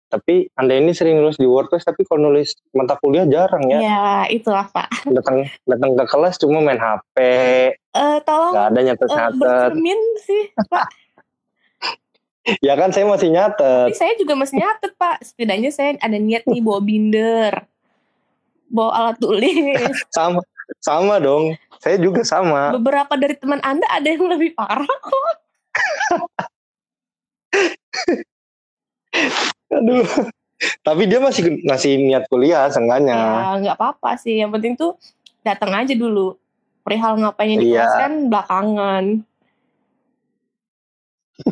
Tapi 0.06 0.46
anda 0.54 0.78
ini 0.78 0.94
sering 0.94 1.18
nulis 1.18 1.34
di 1.34 1.46
WordPress 1.50 1.82
tapi 1.82 2.06
kalau 2.06 2.30
nulis 2.30 2.54
mata 2.70 2.94
kuliah 3.02 3.26
jarang 3.26 3.66
ya 3.66 3.78
Ya, 3.82 4.06
itulah 4.30 4.66
Pak. 4.70 5.10
datang 5.10 5.50
datang 5.66 5.90
ke 5.98 6.04
kelas 6.06 6.34
cuma 6.38 6.62
main 6.62 6.78
HP 6.78 7.16
Eh 7.96 8.18
tolong 8.22 8.52
nggak 8.54 8.66
ada 8.70 8.80
nyatet 8.86 9.08
eh, 9.08 9.16
nyatet 9.16 9.38
bercermin 9.40 10.00
sih, 10.22 10.44
Pak. 10.70 10.88
ya 12.66 12.74
kan 12.78 12.94
saya 12.94 13.04
masih 13.08 13.28
nyatet 13.34 13.88
Tapi 13.90 13.98
saya 13.98 14.12
juga 14.14 14.34
masih 14.38 14.56
nyatet, 14.62 14.92
Pak. 14.94 15.16
Setidaknya 15.24 15.70
saya 15.74 15.96
ada 15.98 16.18
niat 16.20 16.44
nih 16.46 16.60
bawa 16.62 16.80
binder. 16.84 17.52
Bawa 18.70 18.90
alat 18.94 19.16
tulis. 19.18 19.96
sama 20.16 20.44
sama 20.82 21.22
dong 21.22 21.54
saya 21.78 21.96
juga 21.96 22.26
sama 22.26 22.74
Beberapa 22.74 23.14
dari 23.14 23.38
teman 23.38 23.62
Anda 23.62 23.86
ada 23.86 24.06
yang 24.06 24.26
lebih 24.26 24.54
parah 24.58 24.86
kok. 24.86 25.45
Aduh 29.76 30.06
tapi 30.86 31.02
dia 31.04 31.20
masih 31.20 31.60
masih 31.62 31.98
niat 31.98 32.24
kuliah 32.26 32.66
seenggaknya 32.66 33.12
Ya, 33.12 33.54
nggak 33.60 33.74
apa-apa 33.76 34.16
sih. 34.16 34.34
Yang 34.36 34.50
penting 34.54 34.72
tuh 34.74 34.90
datang 35.42 35.70
aja 35.74 35.92
dulu. 35.92 36.34
Perihal 36.80 37.18
ngapain 37.18 37.54
di 37.54 37.70
Iya. 37.70 37.86
kan 37.98 38.12
belakangan. 38.26 39.04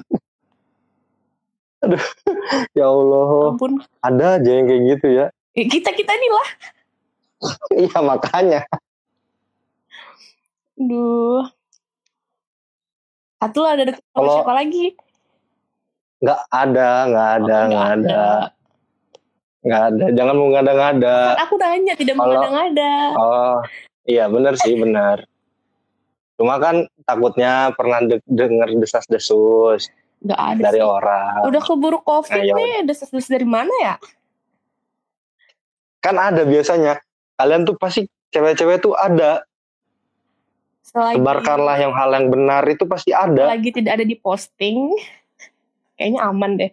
ya 2.73 2.87
Allah 2.87 3.53
Ampun. 3.53 3.77
ada 4.01 4.41
aja 4.41 4.51
yang 4.51 4.65
kayak 4.65 4.83
gitu 4.91 5.07
ya 5.13 5.27
Eh, 5.53 5.69
Kita-kita 5.69 6.11
nih 6.11 6.31
lah. 6.33 6.49
iya 7.85 7.99
makanya 8.01 8.61
Duh. 10.75 11.45
Satu 13.37 13.59
lah 13.61 13.77
ada 13.77 13.85
deket 13.87 14.03
sama 14.11 14.27
siapa 14.33 14.51
lagi? 14.51 14.97
Nggak 16.17 16.41
ada 16.49 16.89
nggak 17.07 17.29
ada 17.35 17.57
Oh, 17.57 17.67
nggak 17.67 17.89
ada. 17.91 18.23
nggak 19.61 19.83
ada. 19.83 20.05
Jangan 20.13 20.35
mau 20.35 20.49
ngada-ngada 20.51 21.17
Kan 21.31 21.43
aku 21.43 21.55
nanya, 21.57 21.95
tidak 21.95 22.15
Kalau- 22.15 22.29
mengada-ngada. 22.29 22.93
oh 23.17 23.57
iya 24.05 24.25
benar 24.27 24.55
sih 24.55 24.75
benar. 24.75 25.25
Cuma 26.35 26.59
kan 26.59 26.77
takutnya 27.01 27.71
pernah 27.73 27.99
de- 28.01 28.27
denger 28.27 28.77
desas-desus 28.77 29.89
ada 30.27 30.57
dari 30.63 30.79
sih. 30.79 30.85
orang. 30.85 31.45
Udah 31.45 31.61
keburu 31.61 32.01
covid 32.01 32.33
Nah, 32.35 32.55
nih, 32.55 32.75
desas-desus 32.83 33.27
dari 33.27 33.45
mana 33.45 33.73
ya? 33.81 33.97
kan 35.99 36.17
ada 36.17 36.43
biasanya. 36.43 37.01
Kalian 37.35 37.65
tuh 37.65 37.75
pasti 37.75 38.05
cewek-cewek 38.29 38.79
tuh 38.79 38.93
ada. 38.93 39.41
Selagi, 40.85 41.17
sebarkanlah 41.17 41.77
yang 41.79 41.91
hal 41.91 42.13
yang 42.13 42.29
benar 42.29 42.61
itu 42.67 42.85
pasti 42.85 43.11
ada. 43.11 43.49
selagi 43.49 43.71
tidak 43.73 43.97
ada 43.97 44.05
di 44.05 44.15
posting, 44.15 44.93
kayaknya 45.99 46.21
aman 46.27 46.53
deh. 46.59 46.73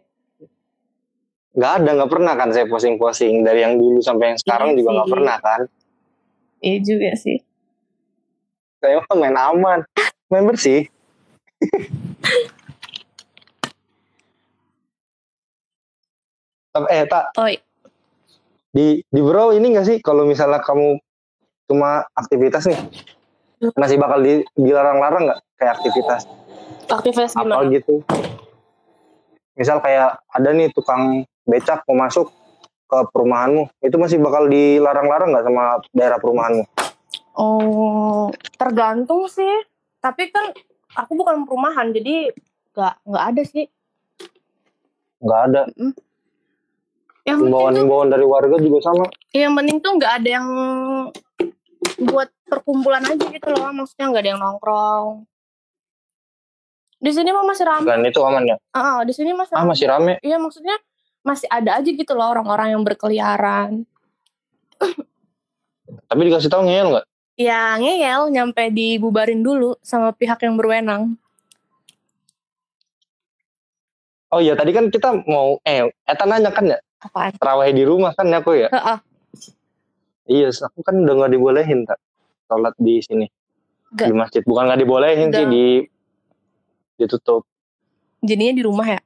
nggak 1.52 1.72
ada 1.84 1.90
nggak 2.00 2.12
pernah 2.12 2.34
kan 2.40 2.48
saya 2.56 2.64
posting-posting 2.64 3.44
dari 3.44 3.60
yang 3.60 3.76
dulu 3.76 4.00
sampai 4.00 4.32
yang 4.32 4.40
sekarang 4.40 4.72
Iya 4.72 4.78
juga 4.80 4.90
nggak 4.96 5.12
pernah 5.12 5.38
kan. 5.44 5.62
Iya 6.64 6.78
juga 6.80 7.10
sih. 7.20 7.38
saya 8.82 8.98
mah 9.04 9.16
main 9.20 9.38
aman. 9.38 9.80
Main 10.32 10.48
bersih. 10.48 10.88
Tapi, 16.72 16.88
eh 16.88 17.04
tak. 17.06 17.36
Oi. 17.36 17.60
di 18.72 19.04
di 19.04 19.20
bro 19.20 19.52
ini 19.52 19.76
nggak 19.76 19.84
sih 19.84 19.98
kalau 20.00 20.24
misalnya 20.24 20.64
kamu 20.64 20.96
cuma 21.68 22.08
aktivitas 22.16 22.72
nih? 22.72 22.80
Masih 23.76 24.00
bakal 24.00 24.24
di, 24.24 24.48
dilarang-larang 24.56 25.28
nggak 25.28 25.40
kayak 25.60 25.74
aktivitas? 25.78 26.24
Aktivitas 26.88 27.36
apa 27.36 27.44
gimana? 27.44 27.68
gitu 27.76 28.00
misal 29.56 29.84
kayak 29.84 30.20
ada 30.32 30.50
nih 30.56 30.72
tukang 30.72 31.24
becak 31.48 31.84
mau 31.90 32.08
masuk 32.08 32.32
ke 32.92 32.98
perumahanmu 33.16 33.72
itu 33.84 33.96
masih 33.96 34.18
bakal 34.20 34.48
dilarang-larang 34.52 35.32
nggak 35.32 35.46
sama 35.48 35.64
daerah 35.96 36.20
perumahanmu 36.20 36.66
Oh, 37.36 38.28
tergantung 38.60 39.28
sih. 39.32 39.64
Tapi 40.04 40.34
kan 40.34 40.52
aku 40.98 41.16
bukan 41.16 41.48
perumahan, 41.48 41.96
jadi 41.96 42.34
nggak 42.76 42.94
nggak 43.08 43.26
ada 43.34 43.44
sih. 43.46 43.68
nggak 45.22 45.42
ada 45.54 45.62
Yang 47.30 47.38
tuh, 47.38 47.46
himbauan-himbauan 47.46 48.10
dari 48.10 48.26
warga 48.26 48.58
juga 48.58 48.82
sama 48.82 49.06
yang 49.38 49.54
penting 49.54 49.78
tuh 49.78 49.94
nggak 50.02 50.14
ada 50.18 50.30
yang 50.34 50.48
buat 52.10 52.34
perkumpulan 52.50 53.06
aja 53.06 53.22
gitu 53.30 53.48
loh. 53.54 53.70
Maksudnya 53.70 54.10
nggak 54.10 54.24
ada 54.26 54.32
yang 54.34 54.42
nongkrong. 54.42 55.30
Di 57.02 57.10
sini 57.10 57.30
mah 57.30 57.42
masih 57.44 57.66
ramai. 57.66 57.88
dan 57.88 58.06
itu 58.06 58.22
aman 58.22 58.44
ya 58.46 58.58
Ah, 58.72 59.02
di 59.02 59.10
sini 59.10 59.34
masih 59.34 59.52
ah 59.52 59.60
ramai. 59.60 59.70
masih 59.72 59.86
rame 59.88 60.14
Iya 60.22 60.38
maksudnya 60.38 60.78
masih 61.22 61.48
ada 61.48 61.76
aja 61.76 61.90
gitu 61.92 62.12
loh 62.12 62.30
orang-orang 62.30 62.72
yang 62.72 62.82
berkeliaran. 62.82 63.86
tapi 66.08 66.22
dikasih 66.24 66.48
tahu 66.48 66.64
ngeyel 66.64 66.88
nggak 66.92 67.06
Ya 67.36 67.74
ngeyel 67.76 68.30
nyampe 68.30 68.70
dibubarin 68.70 69.42
dulu 69.42 69.76
sama 69.82 70.12
pihak 70.12 70.40
yang 70.40 70.56
berwenang. 70.56 71.18
oh 74.30 74.40
iya 74.40 74.54
tadi 74.54 74.72
kan 74.72 74.88
kita 74.88 75.26
mau 75.26 75.60
eh 75.64 75.90
Eta 76.04 76.24
nanya 76.24 76.50
kan 76.50 76.64
ya 76.68 76.80
Apaan? 77.02 77.34
terawih 77.34 77.72
di 77.72 77.84
rumah 77.84 78.14
kan 78.14 78.24
ya 78.26 78.40
aku 78.40 78.56
ya 78.56 78.70
Heeh. 78.70 78.98
iya 80.30 80.48
aku 80.50 80.80
kan 80.80 80.96
udah 80.98 81.14
nggak 81.18 81.32
dibolehin 81.32 81.84
tak 81.84 82.00
sholat 82.46 82.72
di 82.78 83.02
sini 83.02 83.28
Nggak. 83.92 84.08
di 84.08 84.14
masjid 84.14 84.42
bukan 84.42 84.64
nggak 84.66 84.80
dibolehin 84.80 85.30
sih 85.30 85.44
Nggak. 85.44 85.50
di 85.50 85.66
ditutup 87.02 87.42
Jadinya 88.22 88.54
di 88.54 88.62
rumah 88.62 88.88
ya. 88.88 89.02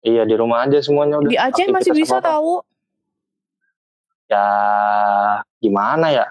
iya 0.00 0.22
di 0.22 0.32
rumah 0.32 0.62
aja 0.62 0.78
semuanya 0.78 1.18
udah 1.18 1.26
Di 1.26 1.34
Aceh 1.36 1.66
masih 1.66 1.90
bisa 1.92 2.16
apa-apa. 2.16 2.30
tahu. 2.32 2.52
ya 4.26 4.46
gimana 5.58 6.06
ya 6.12 6.26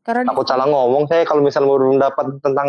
Karena 0.00 0.28
aku 0.28 0.42
salah 0.42 0.64
ngomong 0.64 1.04
saya 1.04 1.24
kalau 1.24 1.40
misalnya 1.40 1.64
mau 1.66 1.76
berpendapat 1.76 2.26
tentang 2.40 2.68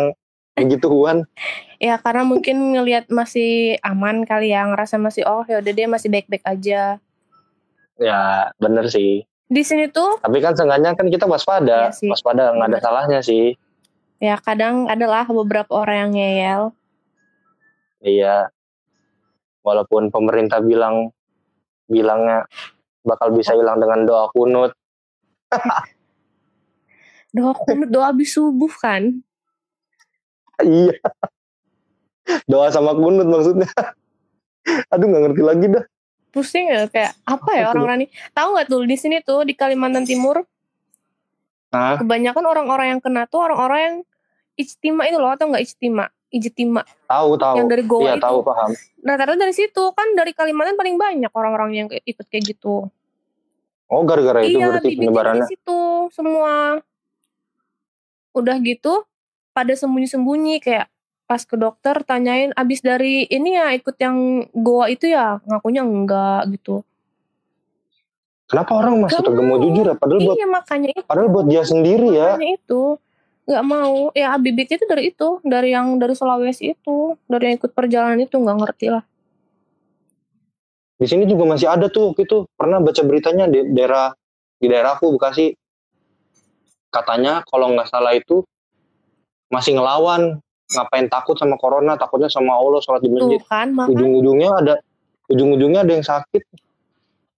begituan 0.54 1.24
ya 1.78 1.96
karena 1.96 2.24
mungkin 2.24 2.56
ngelihat 2.72 3.08
masih 3.08 3.76
aman 3.82 4.24
kali 4.24 4.50
ya, 4.50 4.64
ngerasa 4.64 4.96
masih 4.96 5.20
oh 5.22 5.44
ya 5.44 5.60
udah 5.60 5.68
dia 5.70 5.84
masih 5.86 6.08
baik-baik 6.08 6.40
aja. 6.42 6.96
ya 7.96 8.20
bener 8.56 8.88
sih 8.88 9.24
Di 9.46 9.60
sini 9.60 9.86
tuh 9.86 10.16
tapi 10.18 10.40
kan 10.40 10.52
seenggaknya 10.52 10.92
kan 10.92 11.06
kita 11.06 11.24
waspada 11.24 11.88
Iya 11.88 11.92
sih. 11.94 12.08
waspada 12.08 12.50
nggak 12.50 12.66
ada 12.66 12.72
Bener. 12.72 12.82
salahnya 12.82 13.20
sih 13.20 13.52
ya 14.22 14.40
kadang 14.40 14.88
adalah 14.88 15.28
beberapa 15.28 15.72
orang 15.76 15.96
yang 15.96 16.12
ngeyel. 16.16 16.62
iya 18.00 18.48
walaupun 19.66 20.08
pemerintah 20.14 20.62
bilang 20.62 21.10
bilangnya 21.90 22.46
bakal 23.02 23.30
bisa 23.34 23.54
hilang 23.54 23.78
dengan 23.82 24.06
doa 24.06 24.26
kunut 24.30 24.72
Doa 27.36 27.52
kunut, 27.52 27.92
doa 27.92 28.08
habis 28.14 28.32
subuh 28.32 28.72
kan. 28.80 29.20
iya 30.64 30.96
doa 32.48 32.72
sama 32.72 32.96
kunut 32.96 33.28
maksudnya 33.28 33.68
aduh 34.88 35.06
nggak 35.06 35.22
ngerti 35.30 35.42
lagi 35.44 35.66
dah 35.68 35.84
Pusing 36.36 36.68
ya 36.68 36.84
kayak 36.92 37.16
apa 37.24 37.50
ya 37.56 37.72
orang-orang 37.72 38.04
ini. 38.04 38.08
Tahu 38.36 38.48
nggak 38.52 38.68
tuh 38.68 38.84
di 38.84 38.96
sini 39.00 39.24
tuh 39.24 39.48
di 39.48 39.56
Kalimantan 39.56 40.04
Timur 40.04 40.44
Hah? 41.76 41.96
kebanyakan 42.00 42.44
orang-orang 42.48 42.86
yang 42.96 43.00
kena 43.04 43.28
tuh 43.28 43.44
orang-orang 43.44 43.80
yang 43.80 43.96
ijtima 44.56 45.04
itu 45.04 45.20
loh 45.20 45.30
atau 45.36 45.52
nggak 45.52 45.64
ijtima? 45.68 46.08
Ijtima. 46.32 46.82
Tahu 47.06 47.30
tahu. 47.38 47.54
Yang 47.60 47.68
dari 47.70 47.82
Goa 47.84 48.02
iya 48.02 48.14
itu. 48.16 48.24
tahu 48.24 48.38
paham. 48.42 48.70
Rata-rata 49.04 49.38
dari 49.38 49.54
situ. 49.54 49.82
Kan 49.94 50.08
dari 50.18 50.32
Kalimantan 50.34 50.74
paling 50.74 50.96
banyak 50.98 51.30
orang-orang 51.30 51.70
yang 51.76 51.86
ikut 51.92 52.26
kayak 52.26 52.56
gitu. 52.56 52.88
Oh 53.86 54.02
gara-gara 54.02 54.42
itu 54.42 54.58
iya 54.58 54.66
berarti 54.74 54.90
bibitnya 54.90 54.90
di 54.90 54.98
penyebarannya? 55.06 55.46
situ 55.46 55.80
semua. 56.10 56.82
Udah 58.34 58.56
gitu 58.58 59.06
pada 59.54 59.70
sembunyi-sembunyi. 59.76 60.58
Kayak 60.58 60.90
pas 61.30 61.42
ke 61.46 61.54
dokter 61.54 62.02
tanyain 62.02 62.50
abis 62.58 62.82
dari 62.82 63.30
ini 63.30 63.54
ya 63.54 63.70
ikut 63.76 63.94
yang 64.02 64.50
Goa 64.50 64.90
itu 64.90 65.06
ya? 65.06 65.38
Ngakunya 65.46 65.86
enggak 65.86 66.50
gitu 66.58 66.82
kenapa 68.46 68.72
orang 68.78 69.02
masih 69.02 69.20
Gak 69.22 69.42
mau. 69.42 69.58
jujur 69.58 69.84
ya? 69.90 69.94
Padahal 69.98 70.20
buat 70.22 70.36
iya 70.38 70.46
makanya 70.48 70.88
itu. 70.94 71.02
padahal 71.06 71.28
buat 71.30 71.46
dia 71.50 71.62
sendiri 71.66 72.08
ya. 72.14 72.38
Makanya 72.38 72.52
itu. 72.56 72.82
Nggak 73.46 73.64
mau. 73.66 73.96
Ya 74.14 74.28
bibitnya 74.38 74.76
itu 74.78 74.86
dari 74.86 75.02
itu. 75.14 75.28
Dari 75.46 75.68
yang 75.70 75.86
dari 75.98 76.14
Sulawesi 76.14 76.74
itu. 76.74 77.14
Dari 77.30 77.42
yang 77.50 77.54
ikut 77.58 77.70
perjalanan 77.74 78.18
itu. 78.22 78.34
Nggak 78.38 78.56
ngerti 78.62 78.86
lah. 78.90 79.04
Di 80.96 81.06
sini 81.06 81.28
juga 81.28 81.44
masih 81.54 81.68
ada 81.70 81.86
tuh 81.86 82.14
itu. 82.18 82.46
Pernah 82.58 82.82
baca 82.82 83.02
beritanya 83.06 83.46
di 83.46 83.66
daerah 83.70 84.10
di 84.58 84.66
daerahku 84.66 85.14
Bekasi. 85.14 85.54
Katanya 86.90 87.44
kalau 87.46 87.70
nggak 87.74 87.86
salah 87.90 88.14
itu 88.14 88.42
masih 89.50 89.78
ngelawan. 89.78 90.38
Ngapain 90.66 91.06
takut 91.06 91.38
sama 91.38 91.54
corona? 91.54 91.94
Takutnya 91.94 92.26
sama 92.26 92.58
Allah 92.58 92.82
sholat 92.82 92.98
di 92.98 93.06
masjid. 93.06 93.38
kan, 93.46 93.70
ujung-ujungnya 93.86 94.50
ada 94.50 94.74
ujung-ujungnya 95.30 95.86
ada 95.86 95.92
yang 95.94 96.02
sakit. 96.02 96.42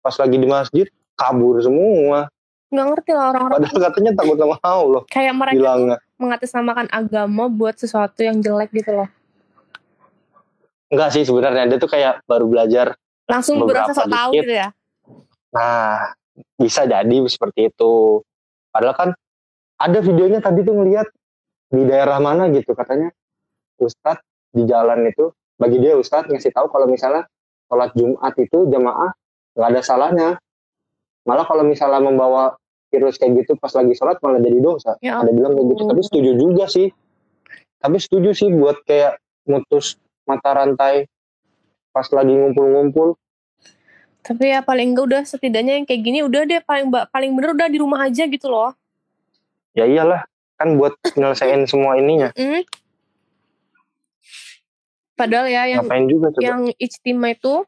Pas 0.01 0.17
lagi 0.17 0.37
di 0.41 0.49
masjid 0.49 0.89
kabur 1.19 1.59
semua. 1.59 2.31
Nggak 2.69 2.87
ngerti 2.95 3.11
lah 3.17 3.25
orang-orang 3.33 3.57
padahal 3.59 3.79
katanya 3.91 4.11
takut 4.15 4.37
sama 4.39 4.57
Allah. 4.63 5.03
Kayak 5.11 5.35
mereka 5.35 5.53
tuh 5.53 5.59
bilangnya 5.59 5.97
mengatasnamakan 6.19 6.87
agama 6.91 7.45
buat 7.47 7.79
sesuatu 7.79 8.21
yang 8.27 8.43
jelek 8.43 8.71
gitu 8.75 8.93
loh. 8.93 9.09
enggak 10.89 11.13
sih 11.13 11.23
sebenarnya 11.23 11.69
dia 11.69 11.79
tuh 11.79 11.91
kayak 11.93 12.25
baru 12.25 12.49
belajar 12.49 12.97
Langsung 13.29 13.61
berasa 13.69 13.93
sok 13.93 14.09
tahu 14.09 14.31
gitu 14.41 14.57
ya. 14.57 14.73
nah 15.53 16.17
bisa 16.57 16.89
jadi 16.89 17.17
seperti 17.29 17.69
itu. 17.69 18.25
Padahal 18.73 18.97
kan 18.97 19.11
ada 19.79 19.99
videonya 20.01 20.41
tadi 20.41 20.65
tuh 20.65 20.75
ngeliat 20.77 21.09
di 21.69 21.83
daerah 21.85 22.17
mana 22.21 22.49
gitu 22.53 22.73
katanya. 22.73 23.13
Ustadz 23.79 24.25
di 24.51 24.67
jalan 24.67 25.07
itu 25.07 25.31
bagi 25.61 25.79
dia 25.79 25.95
Ustadz 25.95 26.33
ngasih 26.33 26.51
tahu 26.51 26.67
kalau 26.73 26.89
misalnya 26.91 27.29
sholat 27.69 27.93
Jumat 27.95 28.35
itu 28.41 28.59
jamaah 28.73 29.13
nggak 29.55 29.69
ada 29.71 29.81
salahnya 29.85 30.29
malah 31.29 31.45
kalau 31.45 31.61
misalnya 31.61 32.01
membawa 32.01 32.57
virus 32.89 33.21
kayak 33.21 33.45
gitu 33.45 33.53
pas 33.61 33.69
lagi 33.77 33.93
sholat 33.93 34.17
malah 34.25 34.41
jadi 34.41 34.59
dosa. 34.65 34.97
Ya 35.05 35.21
ada 35.21 35.29
bilang 35.29 35.53
kayak 35.53 35.69
gitu. 35.77 35.83
Tapi 35.85 36.01
setuju 36.01 36.31
juga 36.41 36.65
sih. 36.73 36.89
Tapi 37.79 37.97
setuju 38.01 38.33
sih 38.33 38.49
buat 38.49 38.81
kayak 38.89 39.21
mutus 39.45 40.01
mata 40.25 40.57
rantai 40.57 41.05
pas 41.93 42.09
lagi 42.09 42.33
ngumpul-ngumpul. 42.33 43.21
Tapi 44.25 44.57
ya 44.57 44.65
paling 44.65 44.97
enggak 44.97 45.05
udah 45.09 45.23
setidaknya 45.29 45.81
yang 45.81 45.85
kayak 45.85 46.03
gini 46.05 46.25
udah 46.25 46.43
deh 46.49 46.61
paling 46.65 46.89
paling 46.89 47.31
bener 47.37 47.53
udah 47.53 47.69
di 47.69 47.79
rumah 47.81 48.09
aja 48.09 48.25
gitu 48.25 48.49
loh. 48.49 48.73
ya 49.77 49.87
iyalah 49.87 50.27
kan 50.59 50.75
buat 50.75 50.99
nyelesain 51.15 51.63
semua 51.71 51.95
ininya. 52.01 52.35
Mm. 52.35 52.67
Padahal 55.15 55.47
ya 55.47 55.71
yang 55.71 55.87
ngapain 55.87 56.07
juga 56.11 56.35
coba? 56.35 56.43
yang 56.43 56.61
ijtima 56.79 57.31
itu 57.31 57.63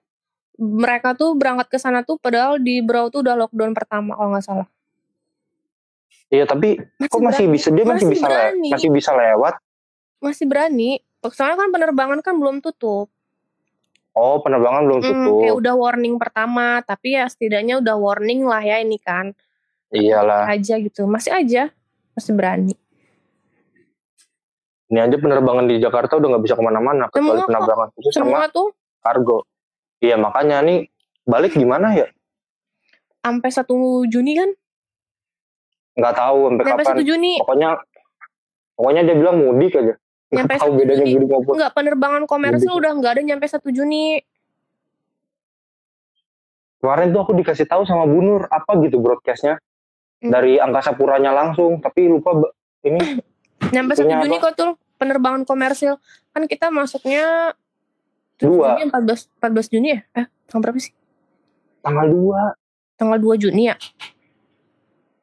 mereka 0.57 1.13
tuh 1.13 1.33
berangkat 1.33 1.69
ke 1.69 1.79
sana 1.79 2.01
tuh 2.01 2.17
padahal 2.17 2.57
di 2.57 2.81
Brau 2.81 3.07
tuh 3.07 3.23
udah 3.23 3.37
lockdown 3.37 3.73
pertama 3.73 4.13
kalau 4.13 4.33
nggak 4.33 4.45
salah. 4.45 4.69
iya 6.29 6.45
tapi 6.45 6.79
kok 6.79 7.19
masih 7.19 7.47
berani. 7.47 7.55
bisa 7.55 7.69
dia 7.71 7.83
masih, 7.83 7.93
Masih 7.93 8.09
bisa 8.09 8.25
le- 8.25 8.33
berani. 8.33 8.69
masih 8.71 8.89
bisa 8.91 9.11
lewat 9.13 9.55
Masih 10.21 10.45
berani. 10.45 10.91
Soalnya 11.23 11.57
kan 11.57 11.69
penerbangan 11.71 12.19
kan 12.21 12.35
belum 12.35 12.61
tutup. 12.61 13.09
oh 14.11 14.37
penerbangan 14.39 14.85
belum 14.85 15.01
Mm, 15.01 15.07
tutup 15.07 15.39
kayak 15.41 15.57
udah 15.57 15.75
warning 15.75 16.15
pertama, 16.17 16.67
tapi 16.83 17.15
ya 17.15 17.25
setidaknya 17.25 17.79
udah 17.79 17.95
warning 17.95 18.43
lah 18.43 18.61
ya 18.61 18.79
ini 18.79 18.97
kan. 18.97 19.33
iyalah 19.89 20.45
Aja 20.47 20.77
gitu. 20.77 21.05
Masih 21.05 21.31
aja 21.31 21.73
masih 22.13 22.33
berani. 22.33 22.75
ini 24.87 24.99
aja 24.99 25.15
penerbangan 25.15 25.65
di 25.65 25.79
Jakarta 25.79 26.19
udah 26.19 26.29
nggak 26.31 26.45
bisa 26.45 26.55
ke 26.55 26.63
mana-mana 26.63 27.07
kecuali 27.07 27.41
penerbangan 27.41 27.89
khusus 27.95 28.11
sama 28.11 28.51
tuh 28.51 28.75
kargo 28.99 29.47
iya 30.01 30.17
makanya 30.17 30.61
nih 30.61 30.89
balik 31.23 31.53
gimana 31.53 31.93
ya 31.95 32.09
sampai 33.21 33.49
1 33.49 33.69
Juni 34.07 34.33
kan? 34.35 34.51
nggak 35.93 36.15
tahu 36.15 36.39
sampai 36.49 36.65
Sampai 36.65 36.85
kapan 36.85 36.97
1 36.97 37.05
Juni. 37.05 37.33
pokoknya 37.37 37.69
pokoknya 38.75 39.03
dia 39.05 39.15
bilang 39.15 39.37
mudik 39.39 39.73
aja 39.75 39.95
nggak 40.31 40.33
Nyampe 40.33 40.55
tahu 40.57 40.71
1 40.73 40.79
bedanya 40.79 40.99
Juni. 41.03 41.13
mudik 41.15 41.29
maupun 41.29 41.53
Enggak, 41.55 41.73
penerbangan 41.75 42.23
komersil 42.25 42.65
Mudik. 42.67 42.81
udah 42.81 42.93
nggak 42.95 43.13
ada 43.13 43.23
nyampe 43.23 43.47
1 43.47 43.61
Juni. 43.71 44.07
kemarin 46.79 47.09
tuh 47.11 47.21
aku 47.21 47.33
dikasih 47.35 47.67
tahu 47.67 47.83
sama 47.85 48.05
Bu 48.05 48.19
Nur 48.19 48.43
apa 48.47 48.73
gitu 48.81 48.99
broadcastnya 48.99 49.61
Hmm. 50.21 50.29
dari 50.29 50.57
angkasa 50.57 50.93
puranya 50.93 51.33
langsung 51.33 51.81
tapi 51.81 52.05
lupa 52.05 52.37
ini 52.83 53.01
Nyampe 53.73 53.93
1 53.95 54.05
Itunya 54.05 54.21
Juni 54.21 54.37
apa? 54.37 54.45
kok 54.47 54.55
tuh 54.55 54.71
penerbangan 54.97 55.43
komersil. 55.43 55.97
Kan 56.31 56.45
kita 56.45 56.69
masuknya 56.69 57.57
Dua. 58.41 58.75
Juni 58.75 58.89
14 58.89 59.29
14 59.39 59.69
Juni 59.69 59.89
ya? 59.91 60.01
Eh, 60.15 60.27
tanggal 60.49 60.63
berapa 60.67 60.79
sih? 60.79 60.93
tanggal 61.81 62.07
2 62.07 62.57
Tanggal 62.95 63.19
2 63.19 63.37
Juni 63.39 63.63
ya. 63.67 63.77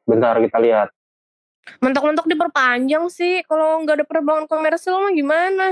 bentar 0.02 0.34
kita 0.36 0.58
lihat 0.58 0.88
Mentok-mentok 1.78 2.24
diperpanjang 2.24 3.06
sih. 3.08 3.44
Kalau 3.44 3.76
nggak 3.78 4.00
ada 4.00 4.04
penerbangan 4.04 4.46
komersil 4.46 4.96
mah 4.96 5.12
gimana? 5.12 5.68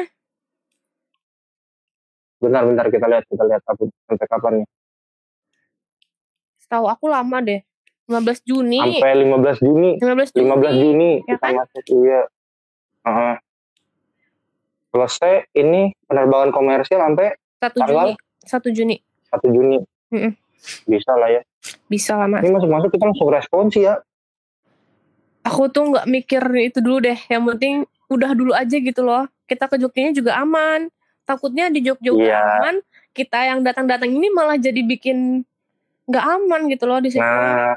bentar 2.37 2.63
bentar 2.63 2.87
kita 2.87 3.07
lihat 3.07 3.25
kita 3.25 3.43
lihat 3.43 3.63
apa 3.65 3.81
sampai 4.05 4.27
kapan 4.29 4.53
nih 4.61 4.67
Setahu 6.59 6.85
aku 6.85 7.07
lama 7.07 7.39
deh. 7.41 7.65
15 8.07 8.39
Juni. 8.45 8.79
sampai 8.79 9.13
15 9.19 9.59
Juni 9.59 9.91
15 9.97 10.31
Juni. 10.31 10.47
15 10.47 10.79
Juni 10.79 11.11
Ya 11.23 11.35
kita 11.35 11.43
kan? 11.43 11.55
masuk 11.57 11.85
iya 11.97 12.21
Heeh. 13.03 13.35
Selesai 14.97 15.53
ini 15.53 15.93
penerbangan 16.05 16.49
komersil 16.49 16.97
sampai 16.97 17.37
1 17.61 17.77
Tanggal? 17.77 18.07
Juni. 18.09 18.15
1 18.49 18.73
Juni. 18.73 18.97
1 19.29 19.53
Juni 19.53 19.79
Mm-mm. 20.09 20.33
bisa 20.89 21.13
lah 21.13 21.29
ya 21.29 21.43
Bisa 21.87 22.17
lah 22.17 22.27
mas. 22.27 22.41
ini 22.41 22.51
masuk 22.51 22.71
masuk 22.71 22.89
kita 22.89 23.05
langsung 23.05 23.29
responsi 23.29 23.85
ya 23.85 24.01
Aku 25.45 25.69
tuh 25.69 25.87
nggak 25.87 26.11
mikir 26.11 26.43
itu 26.59 26.83
dulu 26.83 26.99
deh. 27.01 27.15
Yang 27.31 27.43
penting 27.55 27.75
udah 28.09 28.35
dulu 28.35 28.51
aja 28.51 28.75
gitu 28.75 28.99
loh. 28.99 29.31
Kita 29.47 29.71
ke 29.71 29.79
Jogjanya 29.79 30.11
juga 30.11 30.35
aman. 30.37 30.91
Takutnya 31.23 31.71
di 31.71 31.87
Jogja 31.87 32.11
Iya. 32.11 32.35
aman. 32.35 32.75
Kita 33.15 33.47
yang 33.47 33.63
datang-datang 33.63 34.11
ini 34.11 34.27
malah 34.29 34.59
jadi 34.59 34.83
bikin 34.83 35.47
nggak 36.07 36.25
aman 36.25 36.61
gitu 36.67 36.87
loh 36.87 36.99
di 36.99 37.11
situ. 37.11 37.23
nah 37.23 37.75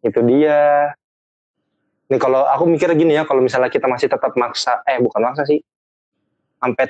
itu 0.00 0.16
dia 0.22 0.92
nih 2.06 2.16
kalau 2.16 2.44
aku 2.44 2.64
mikir 2.64 2.88
gini 2.92 3.12
ya 3.12 3.24
kalau 3.24 3.40
misalnya 3.40 3.68
kita 3.68 3.84
masih 3.84 4.08
tetap 4.08 4.32
maksa 4.34 4.80
eh 4.84 4.96
bukan 4.96 5.20
maksa 5.22 5.44
sih 5.44 5.60
sampai 6.64 6.88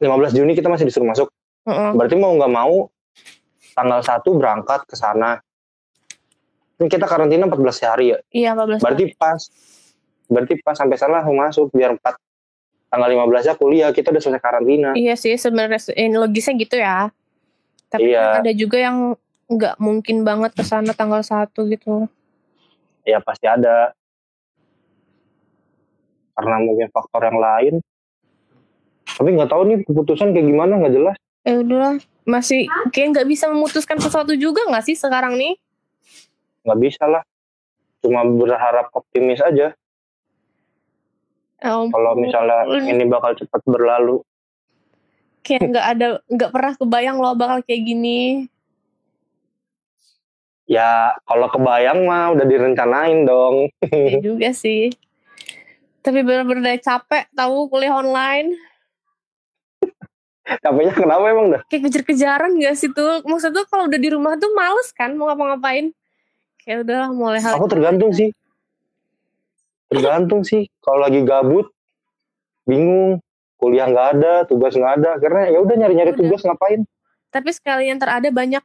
15 0.00 0.32
Juni 0.32 0.56
kita 0.56 0.72
masih 0.72 0.88
disuruh 0.88 1.04
masuk 1.04 1.28
Heeh. 1.68 1.92
berarti 1.92 2.16
mau 2.16 2.32
nggak 2.32 2.52
mau 2.52 2.88
tanggal 3.76 4.00
1 4.00 4.24
berangkat 4.32 4.80
ke 4.88 4.96
sana 4.96 5.44
ini 6.80 6.88
kita 6.88 7.04
karantina 7.04 7.44
14 7.44 7.84
hari 7.84 8.16
ya 8.16 8.18
Iya 8.32 8.50
14 8.56 8.80
berarti 8.80 9.04
pas 9.14 9.40
berarti 10.28 10.54
pas 10.64 10.76
sampai 10.76 10.96
sana 10.96 11.20
langsung 11.20 11.36
masuk 11.36 11.66
biar 11.76 11.92
4 11.94 12.16
tanggal 12.88 13.08
15 13.12 13.44
nya 13.44 13.54
kuliah 13.54 13.90
kita 13.92 14.08
udah 14.08 14.22
selesai 14.24 14.40
karantina 14.40 14.90
Iya 14.96 15.14
sih 15.14 15.36
sebenarnya 15.36 15.76
ini 15.92 16.16
logisnya 16.16 16.56
gitu 16.56 16.80
ya. 16.80 17.12
Tapi 17.88 18.12
Iya. 18.12 18.40
ada 18.40 18.52
juga 18.52 18.76
yang 18.80 19.16
nggak 19.48 19.80
mungkin 19.80 20.24
banget 20.28 20.52
ke 20.56 20.64
sana 20.64 20.92
tanggal 20.92 21.20
1 21.20 21.68
gitu. 21.68 22.08
ya 23.08 23.16
pasti 23.24 23.48
ada 23.48 23.96
karena 26.36 26.56
mungkin 26.60 26.92
faktor 26.92 27.24
yang 27.24 27.40
lain 27.40 27.74
tapi 29.18 29.34
nggak 29.34 29.50
tahu 29.50 29.62
nih 29.66 29.76
keputusan 29.82 30.30
kayak 30.30 30.46
gimana 30.46 30.78
nggak 30.78 30.94
jelas 30.94 31.16
Eh 31.42 31.56
udahlah, 31.64 31.96
masih 32.28 32.68
kayak 32.92 33.18
nggak 33.18 33.28
bisa 33.30 33.48
memutuskan 33.48 33.96
sesuatu 33.98 34.36
juga 34.36 34.62
nggak 34.68 34.84
sih 34.84 34.94
sekarang 34.94 35.34
nih? 35.34 35.56
nggak 36.62 36.78
bisa 36.84 37.04
lah 37.08 37.22
cuma 38.04 38.22
berharap 38.22 38.92
optimis 38.92 39.40
aja 39.40 39.72
Em, 41.58 41.90
kalau 41.90 42.12
misalnya 42.14 42.68
ini 42.86 43.02
bakal 43.08 43.34
cepat 43.34 43.64
berlalu 43.66 44.22
kayak 45.42 45.72
nggak 45.72 45.86
ada 45.96 46.08
nggak 46.28 46.50
pernah 46.54 46.74
kebayang 46.76 47.16
loh 47.18 47.34
bakal 47.34 47.64
kayak 47.66 47.82
gini. 47.82 48.46
ya 50.68 51.16
kalau 51.24 51.48
kebayang 51.48 52.04
mah 52.04 52.36
udah 52.36 52.44
direncanain 52.44 53.24
dong 53.24 53.72
Iya 53.88 54.20
juga 54.20 54.52
sih. 54.52 54.92
Tapi 56.04 56.20
bener-bener 56.22 56.76
capek 56.78 57.26
tahu 57.32 57.72
kuliah 57.72 57.96
online. 57.96 58.54
Capeknya 60.64 60.94
kenapa 60.96 61.24
emang 61.28 61.46
dah? 61.52 61.62
Kayak 61.68 61.82
kejar-kejaran 61.88 62.50
gak 62.56 62.76
sih 62.80 62.90
tuh? 62.92 63.20
Maksud 63.28 63.52
tuh 63.52 63.64
kalau 63.68 63.86
udah 63.86 64.00
di 64.00 64.08
rumah 64.12 64.34
tuh 64.40 64.50
males 64.56 64.88
kan? 64.96 65.12
Mau 65.14 65.28
ngapa-ngapain. 65.28 65.92
Kayak 66.64 66.88
udahlah 66.88 67.10
mulai 67.12 67.40
hal 67.40 67.56
aku 67.56 67.68
tergantung 67.68 68.10
sih. 68.12 68.32
Tergantung 69.88 70.40
sih. 70.44 70.68
Kalau 70.80 71.04
lagi 71.04 71.20
gabut 71.24 71.68
bingung. 72.64 73.20
Kuliah 73.58 73.90
nggak 73.90 74.08
ada 74.14 74.32
tugas 74.46 74.78
nggak 74.78 75.02
ada. 75.02 75.10
Karena 75.18 75.50
ya 75.50 75.58
udah 75.58 75.74
nyari-nyari 75.74 76.14
tugas 76.14 76.46
ngapain? 76.46 76.86
Tapi 77.34 77.50
sekalian 77.50 77.98
terada 77.98 78.30
banyak. 78.30 78.62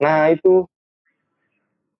Nah 0.00 0.32
itu. 0.32 0.64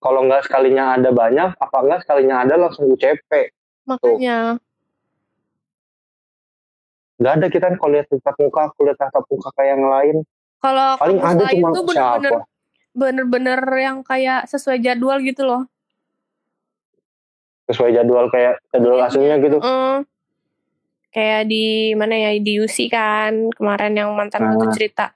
Kalau 0.00 0.24
nggak 0.24 0.46
sekalinya 0.46 0.94
ada 0.94 1.10
banyak 1.10 1.56
apa 1.56 1.76
nggak 1.82 2.00
sekalinya 2.06 2.44
ada 2.46 2.54
langsung 2.54 2.86
UCP 2.88 3.50
makanya. 3.86 4.58
Nggak 7.16 7.32
ada 7.32 7.46
kita 7.48 7.64
kan 7.66 7.76
kalau 7.76 7.92
lihat 7.92 8.06
tatap 8.08 8.36
muka 8.36 8.62
kuliah 8.74 8.96
tatap 8.96 9.24
muka 9.26 9.48
kayak 9.54 9.70
yang 9.72 9.84
lain 9.86 10.16
Kalau 10.56 10.88
paling 10.96 11.18
ada 11.18 11.44
cuma 11.48 11.68
tuh 11.70 11.84
bener-bener 11.84 12.32
siapa 12.32 12.38
bener-bener 12.92 13.60
yang 13.76 13.96
kayak 14.00 14.48
sesuai 14.48 14.80
jadwal 14.80 15.20
gitu 15.20 15.44
loh. 15.44 15.62
sesuai 17.66 17.92
jadwal 17.92 18.30
kayak 18.30 18.62
jadwal 18.70 19.00
aslinya 19.00 19.36
gitu 19.36 19.58
Heeh. 19.58 19.96
kayak 21.10 21.42
di 21.44 21.64
mana 21.92 22.14
ya 22.14 22.30
di 22.36 22.52
UC 22.56 22.86
kan 22.86 23.50
kemarin 23.52 23.92
yang 23.92 24.14
mantan 24.14 24.46
aku 24.46 24.64
Nah. 24.64 24.72
cerita 24.72 25.06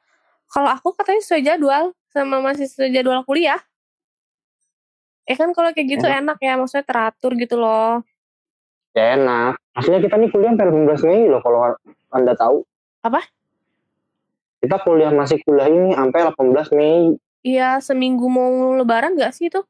Kalau 0.46 0.66
aku 0.66 0.90
katanya 0.92 1.22
sesuai 1.22 1.42
jadwal 1.46 1.84
sama 2.10 2.42
masih 2.42 2.66
sesuai 2.66 2.90
jadwal 2.90 3.22
kuliah. 3.22 3.62
Eh 5.22 5.38
kan 5.38 5.54
kalau 5.54 5.70
kayak 5.70 5.86
gitu 5.86 6.10
enak 6.10 6.42
ya, 6.42 6.58
maksudnya 6.58 6.82
teratur 6.82 7.38
gitu 7.38 7.54
loh. 7.54 8.02
Ya 8.90 9.14
enak. 9.14 9.54
Aslinya 9.80 10.00
kita 10.04 10.20
nih 10.20 10.28
kuliah 10.28 10.52
sampai 10.52 10.68
18 10.68 11.08
Mei 11.08 11.24
loh 11.24 11.40
kalau 11.40 11.58
Anda 12.12 12.36
tahu. 12.36 12.68
Apa? 13.00 13.24
Kita 14.60 14.76
kuliah 14.84 15.08
masih 15.08 15.40
kuliah 15.40 15.72
ini 15.72 15.96
sampai 15.96 16.20
18 16.28 16.68
Mei. 16.76 17.16
Iya, 17.40 17.80
seminggu 17.80 18.28
mau 18.28 18.76
lebaran 18.76 19.16
gak 19.16 19.32
sih 19.32 19.48
itu? 19.48 19.64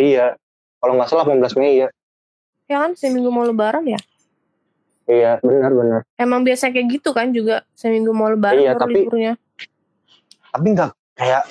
Iya. 0.00 0.40
Kalau 0.80 0.96
nggak 0.96 1.08
salah 1.12 1.28
18 1.28 1.52
Mei 1.60 1.84
ya. 1.84 1.88
Ya 2.66 2.76
kan, 2.80 2.96
seminggu 2.96 3.28
mau 3.28 3.44
lebaran 3.44 3.84
ya? 3.84 4.00
Iya, 5.06 5.38
benar 5.38 5.70
benar. 5.70 6.00
Emang 6.16 6.40
biasa 6.42 6.72
kayak 6.72 6.98
gitu 6.98 7.12
kan 7.12 7.30
juga 7.30 7.62
seminggu 7.76 8.10
mau 8.10 8.32
lebaran 8.32 8.58
Iya, 8.58 8.72
tapi- 8.74 9.04
liburnya. 9.04 9.36
Tapi 10.50 10.66
nggak 10.72 10.90
kayak 11.14 11.42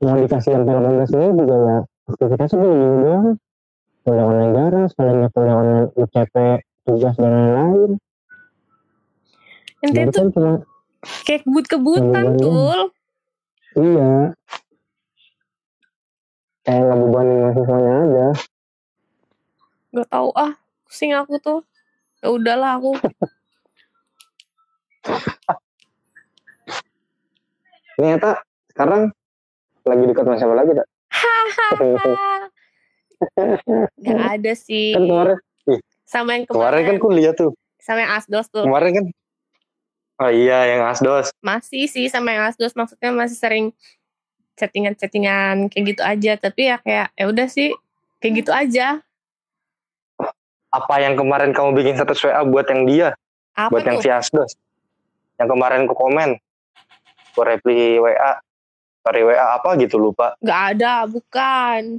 mau 0.00 0.16
dikasih 0.16 0.50
sampai 0.56 0.72
18 0.74 1.10
Mei 1.12 1.30
juga 1.36 1.56
ya. 1.60 1.78
Sih 2.48 2.56
bingung 2.56 2.98
doang. 3.04 3.36
Online 4.02 4.50
jarang, 4.50 4.90
sekalinya 4.90 5.30
online 5.30 5.94
UCP, 5.94 6.34
tugas 6.82 7.14
dan 7.14 7.30
lain-lain. 7.30 8.02
Jadi 9.82 10.06
tuh 10.10 10.14
kan 10.14 10.30
cuma 10.34 10.52
kayak 11.26 11.42
kebut-kebutan 11.46 12.24
tuh. 12.38 12.90
iya. 13.78 14.34
Kayak 16.62 16.82
ngebebanin 16.86 17.42
mahasiswanya 17.42 17.92
aja. 18.06 18.26
Gak 19.92 20.08
tahu 20.10 20.30
ah, 20.38 20.52
pusing 20.86 21.12
aku 21.14 21.38
tuh. 21.42 21.60
Ya 22.22 22.30
udahlah 22.30 22.78
aku. 22.78 22.94
Ternyata 27.98 28.38
sekarang 28.70 29.10
lagi 29.82 30.06
dekat 30.06 30.24
sama 30.26 30.38
siapa 30.38 30.54
lagi 30.54 30.72
tak? 30.78 30.86
Gak 33.98 34.20
ada 34.38 34.52
sih. 34.54 34.92
Kan 34.94 35.06
kemarin, 35.06 35.38
Sama 36.04 36.30
yang 36.36 36.44
kemarin 36.44 36.80
kan 36.82 36.96
kemarin. 36.98 37.00
kuliah 37.00 37.32
tuh. 37.32 37.50
Sama 37.80 38.04
yang 38.04 38.12
asdos 38.14 38.46
tuh. 38.52 38.64
Kemarin 38.66 38.90
kan. 38.92 39.04
Oh 40.22 40.30
iya 40.30 40.58
yang 40.76 40.82
asdos. 40.86 41.32
Masih 41.42 41.88
sih 41.88 42.06
sama 42.06 42.30
yang 42.30 42.44
asdos. 42.46 42.76
Maksudnya 42.76 43.10
masih 43.10 43.38
sering 43.38 43.66
chattingan-chattingan 44.54 45.72
kayak 45.72 45.84
gitu 45.96 46.02
aja. 46.04 46.32
Tapi 46.36 46.60
ya 46.68 46.76
kayak, 46.78 47.08
ya 47.16 47.24
udah 47.26 47.48
sih. 47.48 47.72
Kayak 48.22 48.32
gitu 48.44 48.50
aja. 48.54 48.86
Apa 50.72 51.02
yang 51.02 51.18
kemarin 51.18 51.50
kamu 51.52 51.74
bikin 51.74 51.98
status 51.98 52.22
WA 52.22 52.40
buat 52.46 52.64
yang 52.70 52.82
dia? 52.86 53.08
Apa 53.52 53.76
buat 53.76 53.84
yang 53.84 53.98
tuh? 53.98 54.04
si 54.04 54.08
asdos? 54.08 54.54
Yang 55.36 55.48
kemarin 55.52 55.84
ku 55.84 55.94
komen. 55.96 56.38
Ku 57.34 57.40
reply 57.42 57.98
WA. 57.98 58.38
Sorry 59.02 59.26
WA 59.26 59.58
apa 59.58 59.74
gitu 59.76 59.98
lupa. 59.98 60.38
Gak 60.38 60.78
ada, 60.78 61.10
bukan. 61.10 61.98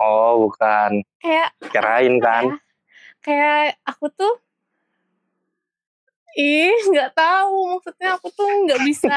Oh 0.00 0.48
bukan. 0.48 1.04
Kayak 1.20 1.52
Kirain 1.68 2.16
kan. 2.18 2.44
ya, 2.46 2.56
kayak 3.20 3.76
aku 3.84 4.08
tuh 4.10 4.34
ih 6.32 6.72
nggak 6.88 7.12
tahu 7.12 7.76
maksudnya 7.76 8.16
aku 8.16 8.30
tuh 8.30 8.48
nggak 8.64 8.80
bisa 8.80 9.16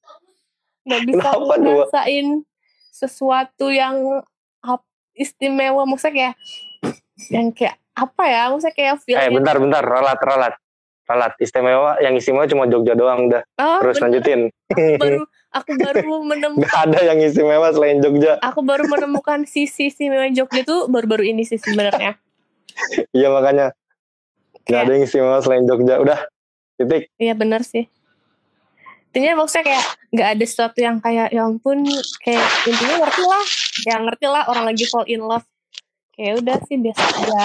nggak 0.88 1.02
bisa 1.06 1.20
Kenapa, 1.22 1.54
Dua? 1.54 1.86
ngerasain 1.86 2.26
sesuatu 2.90 3.68
yang 3.68 4.24
istimewa 5.12 5.84
maksudnya 5.84 6.32
kayak 6.32 6.34
yang 7.28 7.52
kayak 7.52 7.76
apa 7.92 8.24
ya 8.24 8.42
maksudnya 8.48 8.74
kayak 8.74 8.94
feel 8.98 9.20
Eh 9.20 9.28
bentar 9.28 9.54
bentar. 9.54 9.84
Ralat 9.84 10.16
ralat. 10.18 10.54
Ralat. 11.04 11.32
Istimewa. 11.36 12.00
Yang 12.00 12.14
istimewa 12.18 12.48
cuma 12.48 12.64
Jogja 12.64 12.96
doang 12.96 13.28
udah. 13.28 13.44
oh, 13.60 13.78
Terus 13.84 14.00
bener. 14.00 14.04
lanjutin. 14.08 14.40
baru 14.96 15.22
aku 15.52 15.76
baru 15.76 16.02
menemukan 16.22 16.64
Gak 16.64 16.80
ada 16.88 17.00
yang 17.04 17.18
istimewa 17.18 17.68
selain 17.70 18.00
Jogja. 18.00 18.40
aku 18.40 18.60
baru 18.60 18.84
menemukan 18.86 19.44
sisi 19.44 19.86
istimewa 19.86 20.26
Jogja 20.28 20.62
tuh 20.62 20.88
baru-baru 20.88 21.28
ini 21.28 21.44
sih 21.44 21.56
sebenarnya 21.56 22.16
Iya 23.12 23.28
makanya. 23.28 23.76
Gak 24.58 24.64
Kayak- 24.64 24.82
ada 24.82 24.90
yang 24.90 25.04
istimewa 25.04 25.38
selain 25.38 25.64
Jogja. 25.64 25.94
Udah. 25.98 26.18
Titik. 26.74 27.12
Iya 27.14 27.34
benar 27.34 27.60
sih. 27.62 27.84
Intinya 29.06 29.36
maksudnya 29.38 29.64
kayak 29.68 29.84
nggak 30.08 30.28
ada 30.30 30.44
sesuatu 30.48 30.78
yang 30.80 30.96
kayak 30.96 31.28
ya 31.28 31.44
ampun 31.44 31.84
kayak 32.18 32.48
intinya 32.64 33.04
ngerti 33.04 33.22
lah, 33.22 33.44
ya 33.84 33.94
ngerti 34.00 34.24
lah 34.24 34.42
orang 34.46 34.64
lagi 34.64 34.88
fall 34.88 35.04
in 35.04 35.20
love. 35.20 35.44
Kayak 36.12 36.40
udah 36.40 36.56
sih 36.64 36.80
biasa 36.80 37.02
aja. 37.20 37.44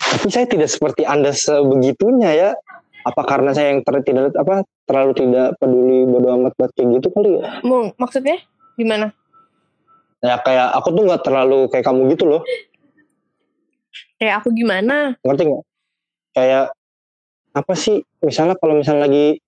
Tapi 0.00 0.26
saya 0.26 0.46
tidak 0.48 0.72
seperti 0.72 1.04
anda 1.04 1.30
sebegitunya 1.30 2.30
ya. 2.32 2.50
Apa 3.00 3.22
karena 3.24 3.50
saya 3.56 3.72
yang 3.72 3.80
ter, 3.80 3.96
tidak 4.04 4.36
apa 4.36 4.62
terlalu 4.84 5.12
tidak 5.16 5.56
peduli 5.56 6.04
bodo 6.04 6.28
amat 6.36 6.52
buat 6.56 6.70
kayak 6.76 7.00
gitu 7.00 7.08
kali 7.12 7.40
ya? 7.40 7.64
Mau 7.64 7.92
maksudnya 7.96 8.36
gimana? 8.76 9.12
Ya 10.20 10.36
kayak 10.36 10.76
aku 10.76 10.92
tuh 10.92 11.02
nggak 11.08 11.22
terlalu 11.24 11.64
kayak 11.72 11.84
kamu 11.88 12.12
gitu 12.12 12.24
loh. 12.28 12.42
Kayak 14.20 14.44
aku 14.44 14.52
gimana? 14.52 15.16
Ngerti 15.24 15.42
nggak? 15.48 15.64
Kayak 16.36 16.64
apa 17.50 17.72
sih? 17.72 18.04
Misalnya 18.20 18.54
kalau 18.60 18.76
misalnya 18.76 19.08
lagi 19.08 19.40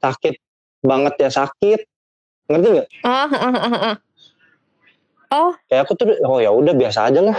sakit 0.00 0.34
banget 0.80 1.14
ya 1.20 1.30
sakit. 1.30 1.80
Ngerti 2.48 2.68
nggak? 2.72 2.88
Oh, 3.04 3.28
oh 5.36 5.52
Kayak 5.68 5.82
aku 5.84 5.92
tuh 5.92 6.06
oh 6.24 6.40
ya 6.40 6.48
udah 6.48 6.72
biasa 6.72 7.12
aja 7.12 7.20
lah. 7.20 7.36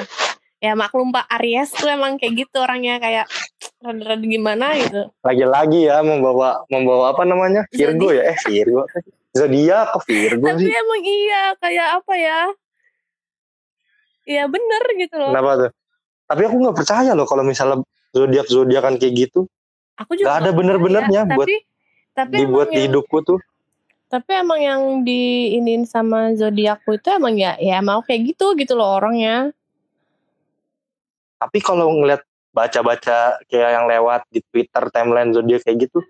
ya 0.59 0.75
maklum 0.75 1.09
Pak 1.09 1.25
Aries 1.39 1.71
tuh 1.71 1.87
emang 1.87 2.19
kayak 2.19 2.45
gitu 2.45 2.59
orangnya 2.59 2.99
kayak 2.99 3.25
rada-rada 3.79 4.21
gimana 4.21 4.75
gitu. 4.75 5.07
Lagi-lagi 5.21 5.79
ya 5.85 5.99
membawa 6.01 6.63
membawa 6.67 7.11
apa 7.11 7.23
namanya? 7.23 7.63
Virgo 7.69 8.11
ya? 8.11 8.27
Eh 8.27 8.37
Virgo. 8.41 8.83
Zodiak 9.29 9.93
ke 9.93 9.99
Virgo 10.09 10.45
Tapi 10.47 10.63
sih. 10.63 10.73
emang 10.73 11.01
iya 11.01 11.43
kayak 11.55 11.87
apa 11.97 12.13
ya? 12.13 12.39
Iya 14.25 14.43
bener 14.45 14.83
gitu 14.95 15.15
loh. 15.15 15.31
Kenapa 15.31 15.51
tuh? 15.57 15.71
Tapi 16.25 16.41
aku 16.43 16.55
nggak 16.59 16.77
percaya 16.77 17.11
loh 17.13 17.25
kalau 17.25 17.41
misalnya 17.41 17.81
zodiak 18.11 18.45
zodiakan 18.45 18.97
kayak 18.97 19.13
gitu. 19.17 19.49
Aku 19.97 20.13
juga 20.13 20.27
Nggak 20.27 20.37
ada 20.39 20.51
bener-benernya 20.51 21.21
percaya, 21.23 21.35
buat 21.35 21.47
tapi 21.47 21.55
tapi 22.11 22.35
dibuat 22.37 22.67
di 22.67 22.73
yang- 22.75 22.85
hidupku 22.91 23.17
tuh. 23.21 23.39
tapi 24.09 24.31
emang 24.33 24.57
yang 24.57 24.81
diinin 25.05 25.85
sama 25.85 26.33
zodiakku 26.33 26.97
itu 26.97 27.07
emang 27.11 27.37
ya 27.37 27.53
ya 27.55 27.77
mau 27.77 28.01
kayak 28.01 28.33
gitu 28.33 28.57
gitu 28.57 28.73
loh 28.73 28.97
orangnya 28.97 29.53
Tapi 31.37 31.61
kalau 31.61 31.93
ngeliat 31.93 32.25
baca-baca 32.59 33.39
kayak 33.47 33.69
yang 33.71 33.85
lewat 33.87 34.27
di 34.27 34.43
Twitter 34.43 34.83
timeline 34.91 35.31
zodiak 35.31 35.63
kayak 35.63 35.87
gitu 35.87 36.03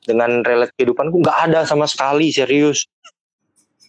dengan 0.00 0.40
relate 0.40 0.72
kehidupanku 0.72 1.20
nggak 1.20 1.38
ada 1.52 1.60
sama 1.68 1.84
sekali 1.84 2.32
serius. 2.32 2.88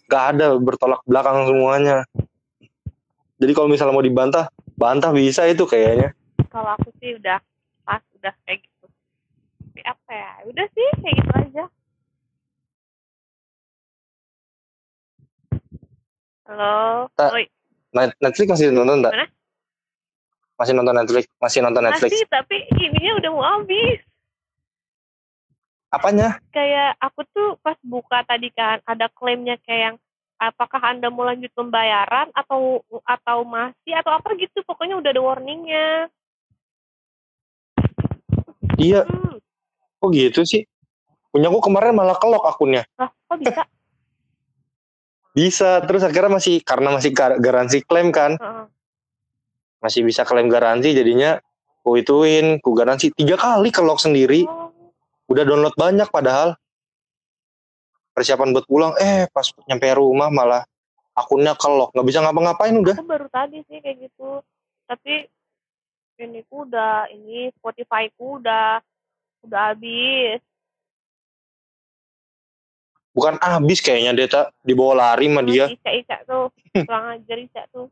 Nggak 0.04 0.24
ada 0.36 0.46
bertolak 0.60 1.00
belakang 1.08 1.48
semuanya. 1.48 2.04
Jadi 3.40 3.52
kalau 3.56 3.72
misalnya 3.72 3.96
mau 3.96 4.04
dibantah, 4.04 4.52
bantah 4.76 5.08
bisa 5.10 5.48
itu 5.48 5.64
kayaknya. 5.64 6.12
kalau 6.52 6.76
aku 6.76 6.92
sih 7.00 7.16
udah 7.16 7.40
pas 7.82 8.04
udah 8.12 8.28
kayak 8.44 8.60
gitu 8.60 8.84
tapi 9.72 9.80
apa 9.88 10.10
ya 10.12 10.30
udah 10.52 10.66
sih 10.68 10.88
kayak 11.00 11.16
gitu 11.16 11.32
aja 11.32 11.64
halo 16.44 17.08
Ta- 17.16 17.32
Oi, 17.32 17.48
Net- 17.96 18.18
Netflix 18.20 18.46
masih 18.52 18.68
nonton 18.68 19.00
nggak? 19.00 19.12
Mana? 19.16 19.26
Masih 20.62 20.78
nonton 20.78 20.94
Netflix? 20.94 21.26
Masih 21.42 21.58
nonton 21.58 21.82
Netflix? 21.82 22.14
masih 22.14 22.22
tapi 22.30 22.56
ininya 22.78 23.18
udah 23.18 23.30
mau 23.34 23.42
habis 23.42 23.98
Apanya? 25.90 26.38
kayak 26.54 26.94
aku 27.02 27.26
tuh 27.34 27.58
pas 27.60 27.74
buka 27.82 28.22
tadi 28.22 28.48
kan 28.54 28.78
ada 28.86 29.10
klaimnya 29.10 29.58
kayak 29.66 29.82
yang 29.82 29.96
apakah 30.38 30.78
anda 30.80 31.10
mau 31.10 31.26
lanjut 31.26 31.50
pembayaran 31.50 32.30
atau 32.30 32.78
atau 33.02 33.42
masih 33.42 33.92
atau 33.98 34.14
apa 34.14 34.38
gitu 34.38 34.62
pokoknya 34.62 35.02
udah 35.02 35.10
ada 35.10 35.18
warningnya 35.18 36.06
Iya, 38.78 39.02
hmm. 39.04 39.36
kok 39.98 40.10
gitu 40.14 40.40
sih? 40.46 40.62
Punyaku 41.34 41.58
kemarin 41.60 41.92
malah 41.94 42.16
kelok 42.18 42.46
akunnya. 42.46 42.86
lah 42.98 43.10
kok 43.10 43.36
bisa 43.42 43.62
Bisa, 45.36 45.80
terus 45.84 46.04
akhirnya 46.06 46.38
masih 46.38 46.60
karena 46.62 46.92
masih 46.92 47.10
gar- 47.10 47.40
garansi 47.40 47.80
klaim 47.82 48.12
kan, 48.12 48.36
Heeh. 48.38 48.64
Masih 49.82 50.06
bisa 50.06 50.22
klaim 50.22 50.46
garansi 50.46 50.94
jadinya 50.94 51.42
ku 51.82 51.98
ituin, 51.98 52.62
ku 52.62 52.72
garansi. 52.72 53.10
Tiga 53.10 53.34
kali 53.34 53.74
kelok 53.74 53.98
sendiri, 53.98 54.46
oh, 54.46 54.70
udah 55.26 55.42
download 55.42 55.74
banyak 55.74 56.06
padahal. 56.08 56.54
Persiapan 58.14 58.54
buat 58.54 58.66
pulang, 58.70 58.94
eh 59.02 59.26
pas 59.34 59.50
nyampe 59.66 59.90
rumah 59.98 60.30
malah 60.30 60.62
akunnya 61.18 61.58
kelok, 61.58 61.90
nggak 61.92 62.06
bisa 62.06 62.22
ngapa-ngapain 62.22 62.76
udah. 62.78 62.96
aku 62.96 63.08
baru 63.08 63.28
tadi 63.28 63.58
sih 63.66 63.82
kayak 63.82 64.08
gitu. 64.08 64.40
Tapi 64.86 65.26
ini 66.22 66.46
ku 66.46 66.62
udah 66.62 67.10
ini 67.10 67.50
Spotify 67.58 68.06
ku 68.14 68.38
udah 68.38 68.78
udah 69.42 69.62
habis. 69.74 70.38
Bukan 73.12 73.36
habis 73.44 73.84
kayaknya 73.84 74.12
dia 74.16 74.28
tak 74.28 74.46
dibawa 74.64 74.92
lari 74.96 75.28
sama 75.28 75.42
dia. 75.44 75.68
Ica 75.68 75.90
Ica 75.92 76.16
tuh. 76.24 76.48
Kurang 76.88 77.04
ajar 77.16 77.36
Ica 77.40 77.62
tuh 77.72 77.88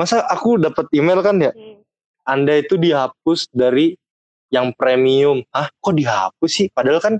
Masa 0.00 0.24
aku 0.24 0.56
dapat 0.56 0.88
email 0.96 1.20
kan 1.20 1.36
ya, 1.36 1.52
hmm. 1.52 1.84
Anda 2.24 2.56
itu 2.56 2.80
dihapus 2.80 3.52
dari 3.52 4.00
yang 4.48 4.72
premium. 4.72 5.44
Hah, 5.52 5.68
kok 5.76 5.92
dihapus 5.92 6.48
sih? 6.48 6.66
Padahal 6.72 7.04
kan 7.04 7.14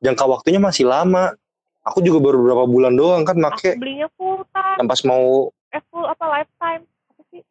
jangka 0.00 0.24
waktunya 0.24 0.56
masih 0.56 0.88
lama. 0.88 1.36
Aku 1.84 2.00
juga 2.00 2.24
baru 2.24 2.40
beberapa 2.40 2.64
bulan 2.64 2.96
doang 2.96 3.22
kan 3.28 3.36
Aku 3.36 3.52
make 3.52 3.76
belinya 3.76 4.08
full 4.16 4.42
time, 4.48 4.80
yang 4.80 4.88
pas 4.88 5.00
mau 5.04 5.52
eh 5.76 5.82
full 5.92 6.08
apa 6.08 6.24
lifetime. 6.24 6.82
Apa 6.88 7.22
sih? 7.28 7.42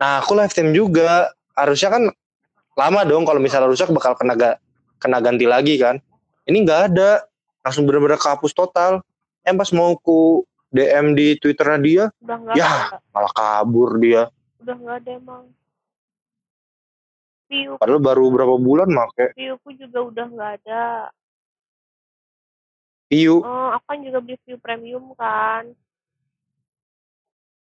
Nah, 0.00 0.24
aku 0.24 0.32
lifetime 0.32 0.72
juga. 0.72 1.28
Harusnya 1.52 1.92
kan 1.92 2.02
lama 2.74 3.00
dong 3.04 3.28
kalau 3.28 3.38
misalnya 3.38 3.68
rusak 3.68 3.92
bakal 3.92 4.16
kena 4.16 4.32
ga- 4.34 4.58
kena 4.96 5.20
ganti 5.20 5.44
lagi 5.44 5.76
kan. 5.76 6.00
Ini 6.48 6.56
nggak 6.64 6.80
ada. 6.88 7.28
Langsung 7.60 7.84
bener-bener 7.84 8.16
kehapus 8.16 8.56
total. 8.56 9.04
Yang 9.44 9.56
pas 9.60 9.70
mau 9.76 9.92
ku 10.00 10.48
DM 10.74 11.14
di 11.14 11.38
Twitternya 11.38 11.78
dia, 11.78 12.04
Udah 12.18 12.36
nggak 12.36 12.54
Ya. 12.58 12.66
ada. 12.90 12.98
malah 13.08 13.32
kabur 13.32 13.90
dia. 13.96 14.22
Udah 14.58 14.74
nggak 14.74 14.96
ada 15.00 15.10
emang. 15.14 15.44
View, 17.46 17.76
Padahal 17.78 18.00
baru 18.00 18.24
berapa 18.28 18.56
bulan 18.56 18.88
make 18.88 19.36
viewku 19.36 19.70
juga 19.72 19.98
udah 20.02 20.26
nggak 20.26 20.52
ada. 20.60 20.84
view. 23.06 23.38
Oh, 23.38 23.68
aku 23.70 23.84
kan 23.86 23.98
juga 24.02 24.18
beli 24.18 24.34
view 24.42 24.58
premium 24.58 25.14
kan. 25.14 25.70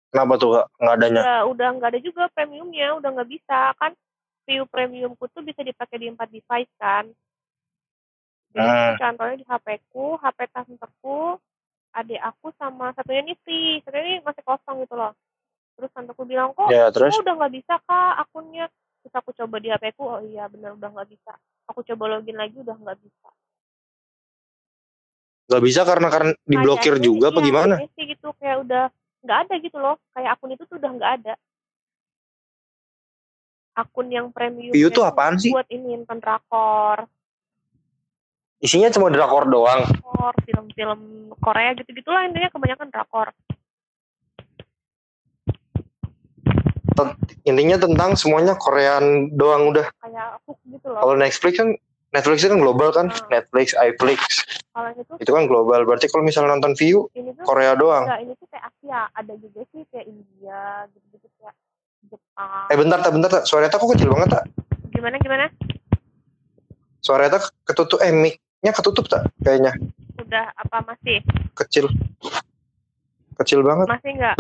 Kenapa 0.09 0.39
tuh 0.39 0.51
Kak? 0.55 0.67
Nggak 0.79 0.95
adanya? 0.95 1.21
Udah, 1.21 1.39
udah 1.51 1.69
nggak 1.75 1.91
ada 1.91 2.01
juga 2.01 2.23
premiumnya, 2.31 2.89
udah 2.95 3.09
nggak 3.11 3.31
bisa 3.33 3.59
kan. 3.75 3.91
View 4.45 4.63
premiumku 4.65 5.27
tuh 5.27 5.43
bisa 5.43 5.65
dipakai 5.65 5.99
di 5.99 6.07
empat 6.07 6.29
device 6.31 6.71
kan. 6.79 7.11
Jadi 8.55 8.63
Hmm. 8.63 8.95
contohnya 8.95 9.35
di 9.35 9.45
HP 9.45 9.67
ku, 9.91 10.15
HP 10.15 10.39
tanteku, 10.47 11.43
adik 11.95 12.21
aku 12.21 12.51
sama 12.59 12.91
satunya 12.99 13.23
nih 13.23 13.39
free, 13.47 13.79
satunya 13.87 14.03
ini 14.03 14.15
masih 14.27 14.43
kosong 14.43 14.83
gitu 14.83 14.95
loh. 14.99 15.15
Terus 15.75 15.91
tanteku 15.95 16.23
bilang 16.27 16.51
kok, 16.55 16.71
Ya, 16.71 16.91
terus 16.91 17.15
oh 17.15 17.23
udah 17.23 17.35
nggak 17.39 17.55
bisa 17.55 17.75
kak 17.83 18.13
akunnya. 18.27 18.67
Terus 19.03 19.15
aku 19.15 19.31
coba 19.35 19.57
di 19.63 19.69
HP 19.71 19.95
ku, 19.95 20.07
oh 20.07 20.21
iya 20.23 20.47
benar 20.51 20.75
udah 20.75 20.91
nggak 20.91 21.09
bisa. 21.11 21.33
Aku 21.71 21.87
coba 21.87 22.19
login 22.19 22.39
lagi 22.39 22.57
udah 22.59 22.77
nggak 22.77 22.99
bisa. 23.01 23.31
nggak 25.45 25.61
bisa 25.61 25.85
karena 25.85 26.09
karena 26.09 26.33
diblokir 26.49 26.97
Kayaknya 26.97 27.05
juga 27.05 27.27
apa 27.29 27.41
iya, 27.45 27.49
gimana? 27.53 27.75
sih 27.85 28.05
gitu 28.09 28.29
kayak 28.41 28.57
udah 28.65 28.85
nggak 29.21 29.39
ada 29.45 29.55
gitu 29.61 29.77
loh. 29.77 29.97
Kayak 30.17 30.31
akun 30.41 30.51
itu 30.57 30.65
tuh 30.65 30.77
udah 30.81 30.91
nggak 30.97 31.13
ada. 31.21 31.35
Akun 33.77 34.09
yang 34.09 34.33
premium 34.33 34.73
tuh 34.73 35.05
apaan 35.05 35.37
sih? 35.37 35.53
buat 35.53 35.69
ini 35.69 36.01
nonton 36.01 36.17
drakor, 36.23 37.05
Isinya 38.65 38.89
cuma 38.89 39.13
drakor 39.13 39.45
doang. 39.45 39.85
drakor, 39.85 40.33
film-film 40.49 41.01
Korea 41.37 41.77
gitu-gitulah 41.77 42.25
intinya 42.25 42.49
kebanyakan 42.49 42.89
drakor. 42.89 43.29
Intinya 47.45 47.77
tentang 47.77 48.17
semuanya 48.17 48.57
Korean 48.57 49.29
doang 49.37 49.69
udah. 49.69 49.85
Kayak 50.01 50.41
hook 50.49 50.57
gitu 50.65 50.89
loh. 50.89 51.05
Kalau 51.05 51.15
Netflix 51.21 51.55
kan 51.61 51.69
Netflix 52.15 52.39
itu 52.41 52.51
kan 52.57 52.61
global 52.63 52.89
kan, 52.95 53.07
Hmm. 53.13 53.27
Netflix, 53.27 53.75
iFlix 53.75 54.21
Kalau 54.73 54.89
itu 54.97 55.13
itu 55.21 55.31
kan 55.35 55.45
global. 55.45 55.85
Berarti 55.85 56.07
kalau 56.09 56.25
misalnya 56.25 56.57
nonton 56.57 56.73
view 56.79 57.11
ini 57.13 57.37
tuh 57.37 57.45
Korea 57.45 57.77
doang. 57.77 58.09
enggak, 58.09 58.21
ini 58.25 58.33
tuh 58.39 58.47
kayak 58.49 58.65
Asia, 58.71 59.01
ada 59.13 59.33
juga 59.37 59.61
sih 59.75 59.83
kayak 59.93 60.07
India 60.09 60.89
gitu-gitu 60.95 61.29
kayak 61.37 61.55
Jepang. 62.09 62.67
Eh 62.73 62.77
bentar, 62.81 62.99
tak 63.05 63.13
bentar, 63.13 63.29
tak. 63.29 63.45
Suaranya 63.45 63.77
kok 63.77 63.91
kecil 63.93 64.09
banget 64.09 64.29
tak? 64.41 64.45
Gimana 64.95 65.17
gimana? 65.21 65.47
Suaranya 67.05 67.37
tak 67.37 67.53
ketutup, 67.69 68.01
eh 68.01 68.15
mic-nya 68.65 68.81
ketutup 68.81 69.05
tak? 69.13 69.29
Kayaknya 69.45 69.77
Udah 70.17 70.49
apa 70.57 70.81
masih? 70.89 71.21
kecil, 71.53 71.93
kecil 73.37 73.61
banget. 73.61 73.93
Masih 73.93 74.11
enggak? 74.17 74.35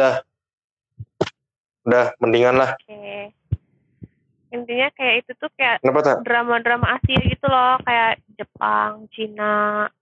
Udah, 1.84 2.04
mendingan 2.16 2.56
lah. 2.56 2.72
Oke. 2.80 3.36
Intinya 4.48 4.88
kayak 4.96 5.28
itu 5.28 5.32
tuh 5.36 5.52
kayak 5.60 5.84
drama-drama 6.24 6.96
Asia 6.96 7.20
gitu 7.20 7.44
loh, 7.52 7.76
kayak 7.84 8.24
Jepang, 8.40 9.04
Cina, 9.12 9.92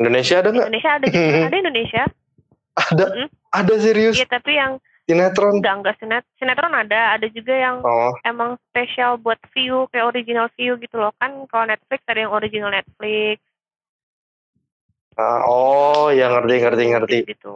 Indonesia 0.00 0.40
ada 0.40 0.48
nggak? 0.50 0.66
Indonesia 0.72 0.90
ada 0.96 1.06
juga, 1.06 1.38
ada 1.52 1.56
Indonesia. 1.60 2.02
Ada, 2.74 3.04
Mm-mm. 3.12 3.28
ada 3.52 3.74
serius. 3.78 4.16
Iya, 4.16 4.26
tapi 4.26 4.56
yang 4.56 4.80
Sinetron. 5.04 5.60
enggak 5.60 5.76
enggak 5.84 5.96
sinet, 6.00 6.24
sinetron 6.40 6.72
ada, 6.72 7.12
ada 7.20 7.26
juga 7.28 7.52
yang 7.52 7.84
Oh, 7.84 8.16
emang 8.24 8.56
spesial 8.72 9.20
buat 9.20 9.36
view, 9.52 9.84
kayak 9.92 10.16
original 10.16 10.48
view 10.56 10.80
gitu 10.80 10.96
loh. 10.96 11.12
Kan 11.20 11.44
kalau 11.52 11.68
Netflix 11.68 12.00
ada 12.08 12.24
yang 12.24 12.32
original 12.32 12.72
Netflix. 12.72 13.40
ah, 15.14 15.46
oh, 15.46 16.08
ya 16.10 16.26
ngerti, 16.26 16.54
ngerti, 16.58 16.84
ngerti. 16.90 17.18
Gitu. 17.36 17.54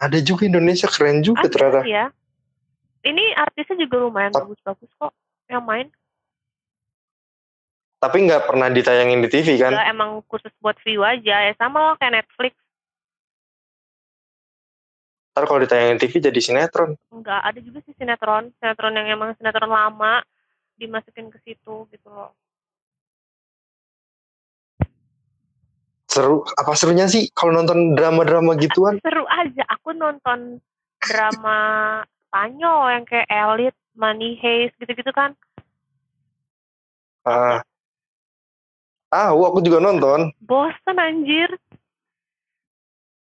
Ada 0.00 0.18
juga 0.24 0.48
Indonesia 0.48 0.88
keren 0.88 1.20
juga 1.20 1.44
Ada 1.44 1.52
ternyata. 1.52 1.80
ya. 1.84 2.08
Ini 3.04 3.24
artisnya 3.36 3.84
juga 3.84 4.08
lumayan 4.08 4.32
bagus-bagus 4.32 4.90
kok 4.96 5.12
yang 5.52 5.62
main. 5.68 5.92
Tapi 8.00 8.16
nggak 8.24 8.48
pernah 8.48 8.72
ditayangin 8.72 9.20
di 9.20 9.28
TV 9.28 9.60
kan? 9.60 9.76
Enggak 9.76 9.92
emang 9.92 10.10
khusus 10.24 10.52
buat 10.64 10.80
view 10.80 11.04
aja. 11.04 11.44
Ya 11.44 11.52
sama 11.60 11.92
loh 11.92 11.94
kayak 12.00 12.24
Netflix. 12.24 12.56
Ntar 15.40 15.48
kalau 15.48 15.64
ditayangin 15.64 15.96
TV 15.96 16.20
jadi 16.20 16.36
sinetron. 16.36 17.00
Enggak, 17.08 17.40
ada 17.40 17.56
juga 17.64 17.80
sih 17.88 17.96
sinetron. 17.96 18.52
Sinetron 18.60 18.92
yang 18.92 19.08
emang 19.08 19.32
sinetron 19.40 19.72
lama 19.72 20.20
dimasukin 20.76 21.32
ke 21.32 21.40
situ 21.40 21.88
gitu 21.88 22.08
loh. 22.12 22.36
Seru. 26.04 26.44
Apa 26.44 26.76
serunya 26.76 27.08
sih 27.08 27.32
kalau 27.32 27.56
nonton 27.56 27.96
drama-drama 27.96 28.52
gituan? 28.60 29.00
Seru 29.08 29.24
aja. 29.32 29.64
Aku 29.80 29.96
nonton 29.96 30.60
drama 31.00 31.56
Spanyol 32.28 33.00
yang 33.00 33.04
kayak 33.08 33.24
Elite, 33.32 33.80
Money 33.96 34.36
Heist 34.44 34.76
gitu-gitu 34.76 35.08
kan. 35.16 35.32
Ah, 37.24 37.64
ah, 39.08 39.32
aku 39.32 39.64
juga 39.64 39.80
nonton. 39.80 40.36
Bosen 40.44 41.00
anjir. 41.00 41.48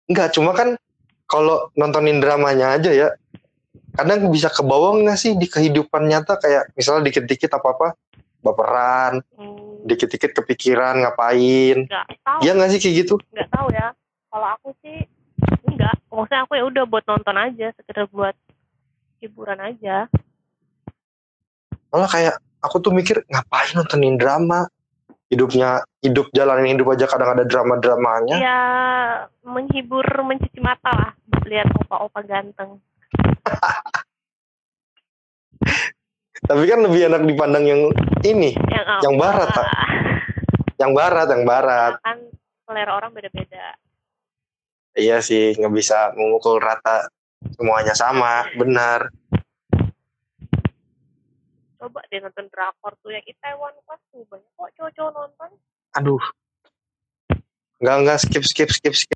Enggak, 0.09 0.33
cuma 0.33 0.57
kan 0.57 0.81
kalau 1.31 1.71
nontonin 1.79 2.19
dramanya 2.19 2.75
aja 2.75 2.91
ya, 2.91 3.09
kadang 3.95 4.27
bisa 4.35 4.51
kebawang 4.51 5.07
nggak 5.07 5.19
sih 5.19 5.39
di 5.39 5.47
kehidupan 5.47 6.11
nyata 6.11 6.35
kayak 6.43 6.75
misalnya 6.75 7.07
dikit-dikit 7.07 7.55
apa-apa 7.55 7.95
baperan, 8.43 9.23
Hmm, 9.39 9.87
dikit-dikit 9.87 10.35
kepikiran 10.35 11.07
ngapain. 11.07 11.87
Enggak 11.87 12.07
tahu, 12.27 12.41
Iya 12.43 12.53
nggak 12.59 12.71
sih 12.75 12.81
kayak 12.83 12.95
gitu? 13.07 13.15
enggak 13.31 13.49
tahu 13.55 13.67
ya. 13.71 13.87
Kalau 14.31 14.47
aku 14.59 14.69
sih 14.83 14.99
enggak. 15.71 15.95
Maksudnya 16.11 16.41
aku 16.43 16.53
ya 16.59 16.65
udah 16.67 16.85
buat 16.89 17.05
nonton 17.07 17.37
aja, 17.39 17.67
sekedar 17.79 18.11
buat 18.11 18.35
hiburan 19.23 19.61
aja. 19.63 20.11
Malah 21.93 22.11
kayak 22.11 22.35
aku 22.65 22.77
tuh 22.81 22.93
mikir 22.97 23.23
ngapain 23.29 23.71
nontonin 23.77 24.17
drama? 24.19 24.67
Hidupnya 25.31 25.87
hidup 26.03 26.27
jalanin 26.35 26.75
hidup 26.75 26.91
aja 26.91 27.07
kadang 27.07 27.39
ada 27.39 27.47
drama-dramanya. 27.47 28.37
Ya 28.43 28.61
menghibur, 29.47 30.03
mencuci 30.27 30.59
mata 30.59 30.91
lah. 30.91 31.11
Lihat 31.47 31.71
opa-opa 31.87 32.21
ganteng. 32.27 32.83
Tapi 36.51 36.63
kan 36.67 36.83
lebih 36.83 37.07
enak 37.07 37.23
dipandang 37.31 37.63
yang 37.63 37.81
ini, 38.27 38.57
Yang, 38.57 38.87
Yang 39.07 39.15
barat, 39.21 39.49
Pak. 39.55 39.67
yang 40.81 40.93
barat, 40.97 41.27
yang 41.29 41.45
barat. 41.47 41.93
kan 42.01 42.19
selera 42.65 42.97
orang 42.97 43.13
beda-beda. 43.13 43.77
Iya 44.97 45.23
sih, 45.23 45.55
nggak 45.55 45.71
bisa 45.71 46.11
memukul 46.19 46.59
rata 46.59 47.07
semuanya 47.55 47.95
sama, 47.95 48.49
benar. 48.59 49.13
Coba 51.81 52.05
deh 52.13 52.21
nonton 52.21 52.45
drakor 52.53 52.93
tuh 53.01 53.17
yang 53.17 53.25
Itaewon 53.25 53.73
Class 53.89 54.05
tuh 54.13 54.21
banyak 54.29 54.53
kok 54.53 54.71
cowok-cowok 54.77 55.13
nonton. 55.17 55.51
Aduh. 55.97 56.21
Nggak, 57.81 57.97
nggak, 58.05 58.19
skip, 58.21 58.45
skip, 58.45 58.69
skip, 58.69 58.93
skip. 58.93 59.09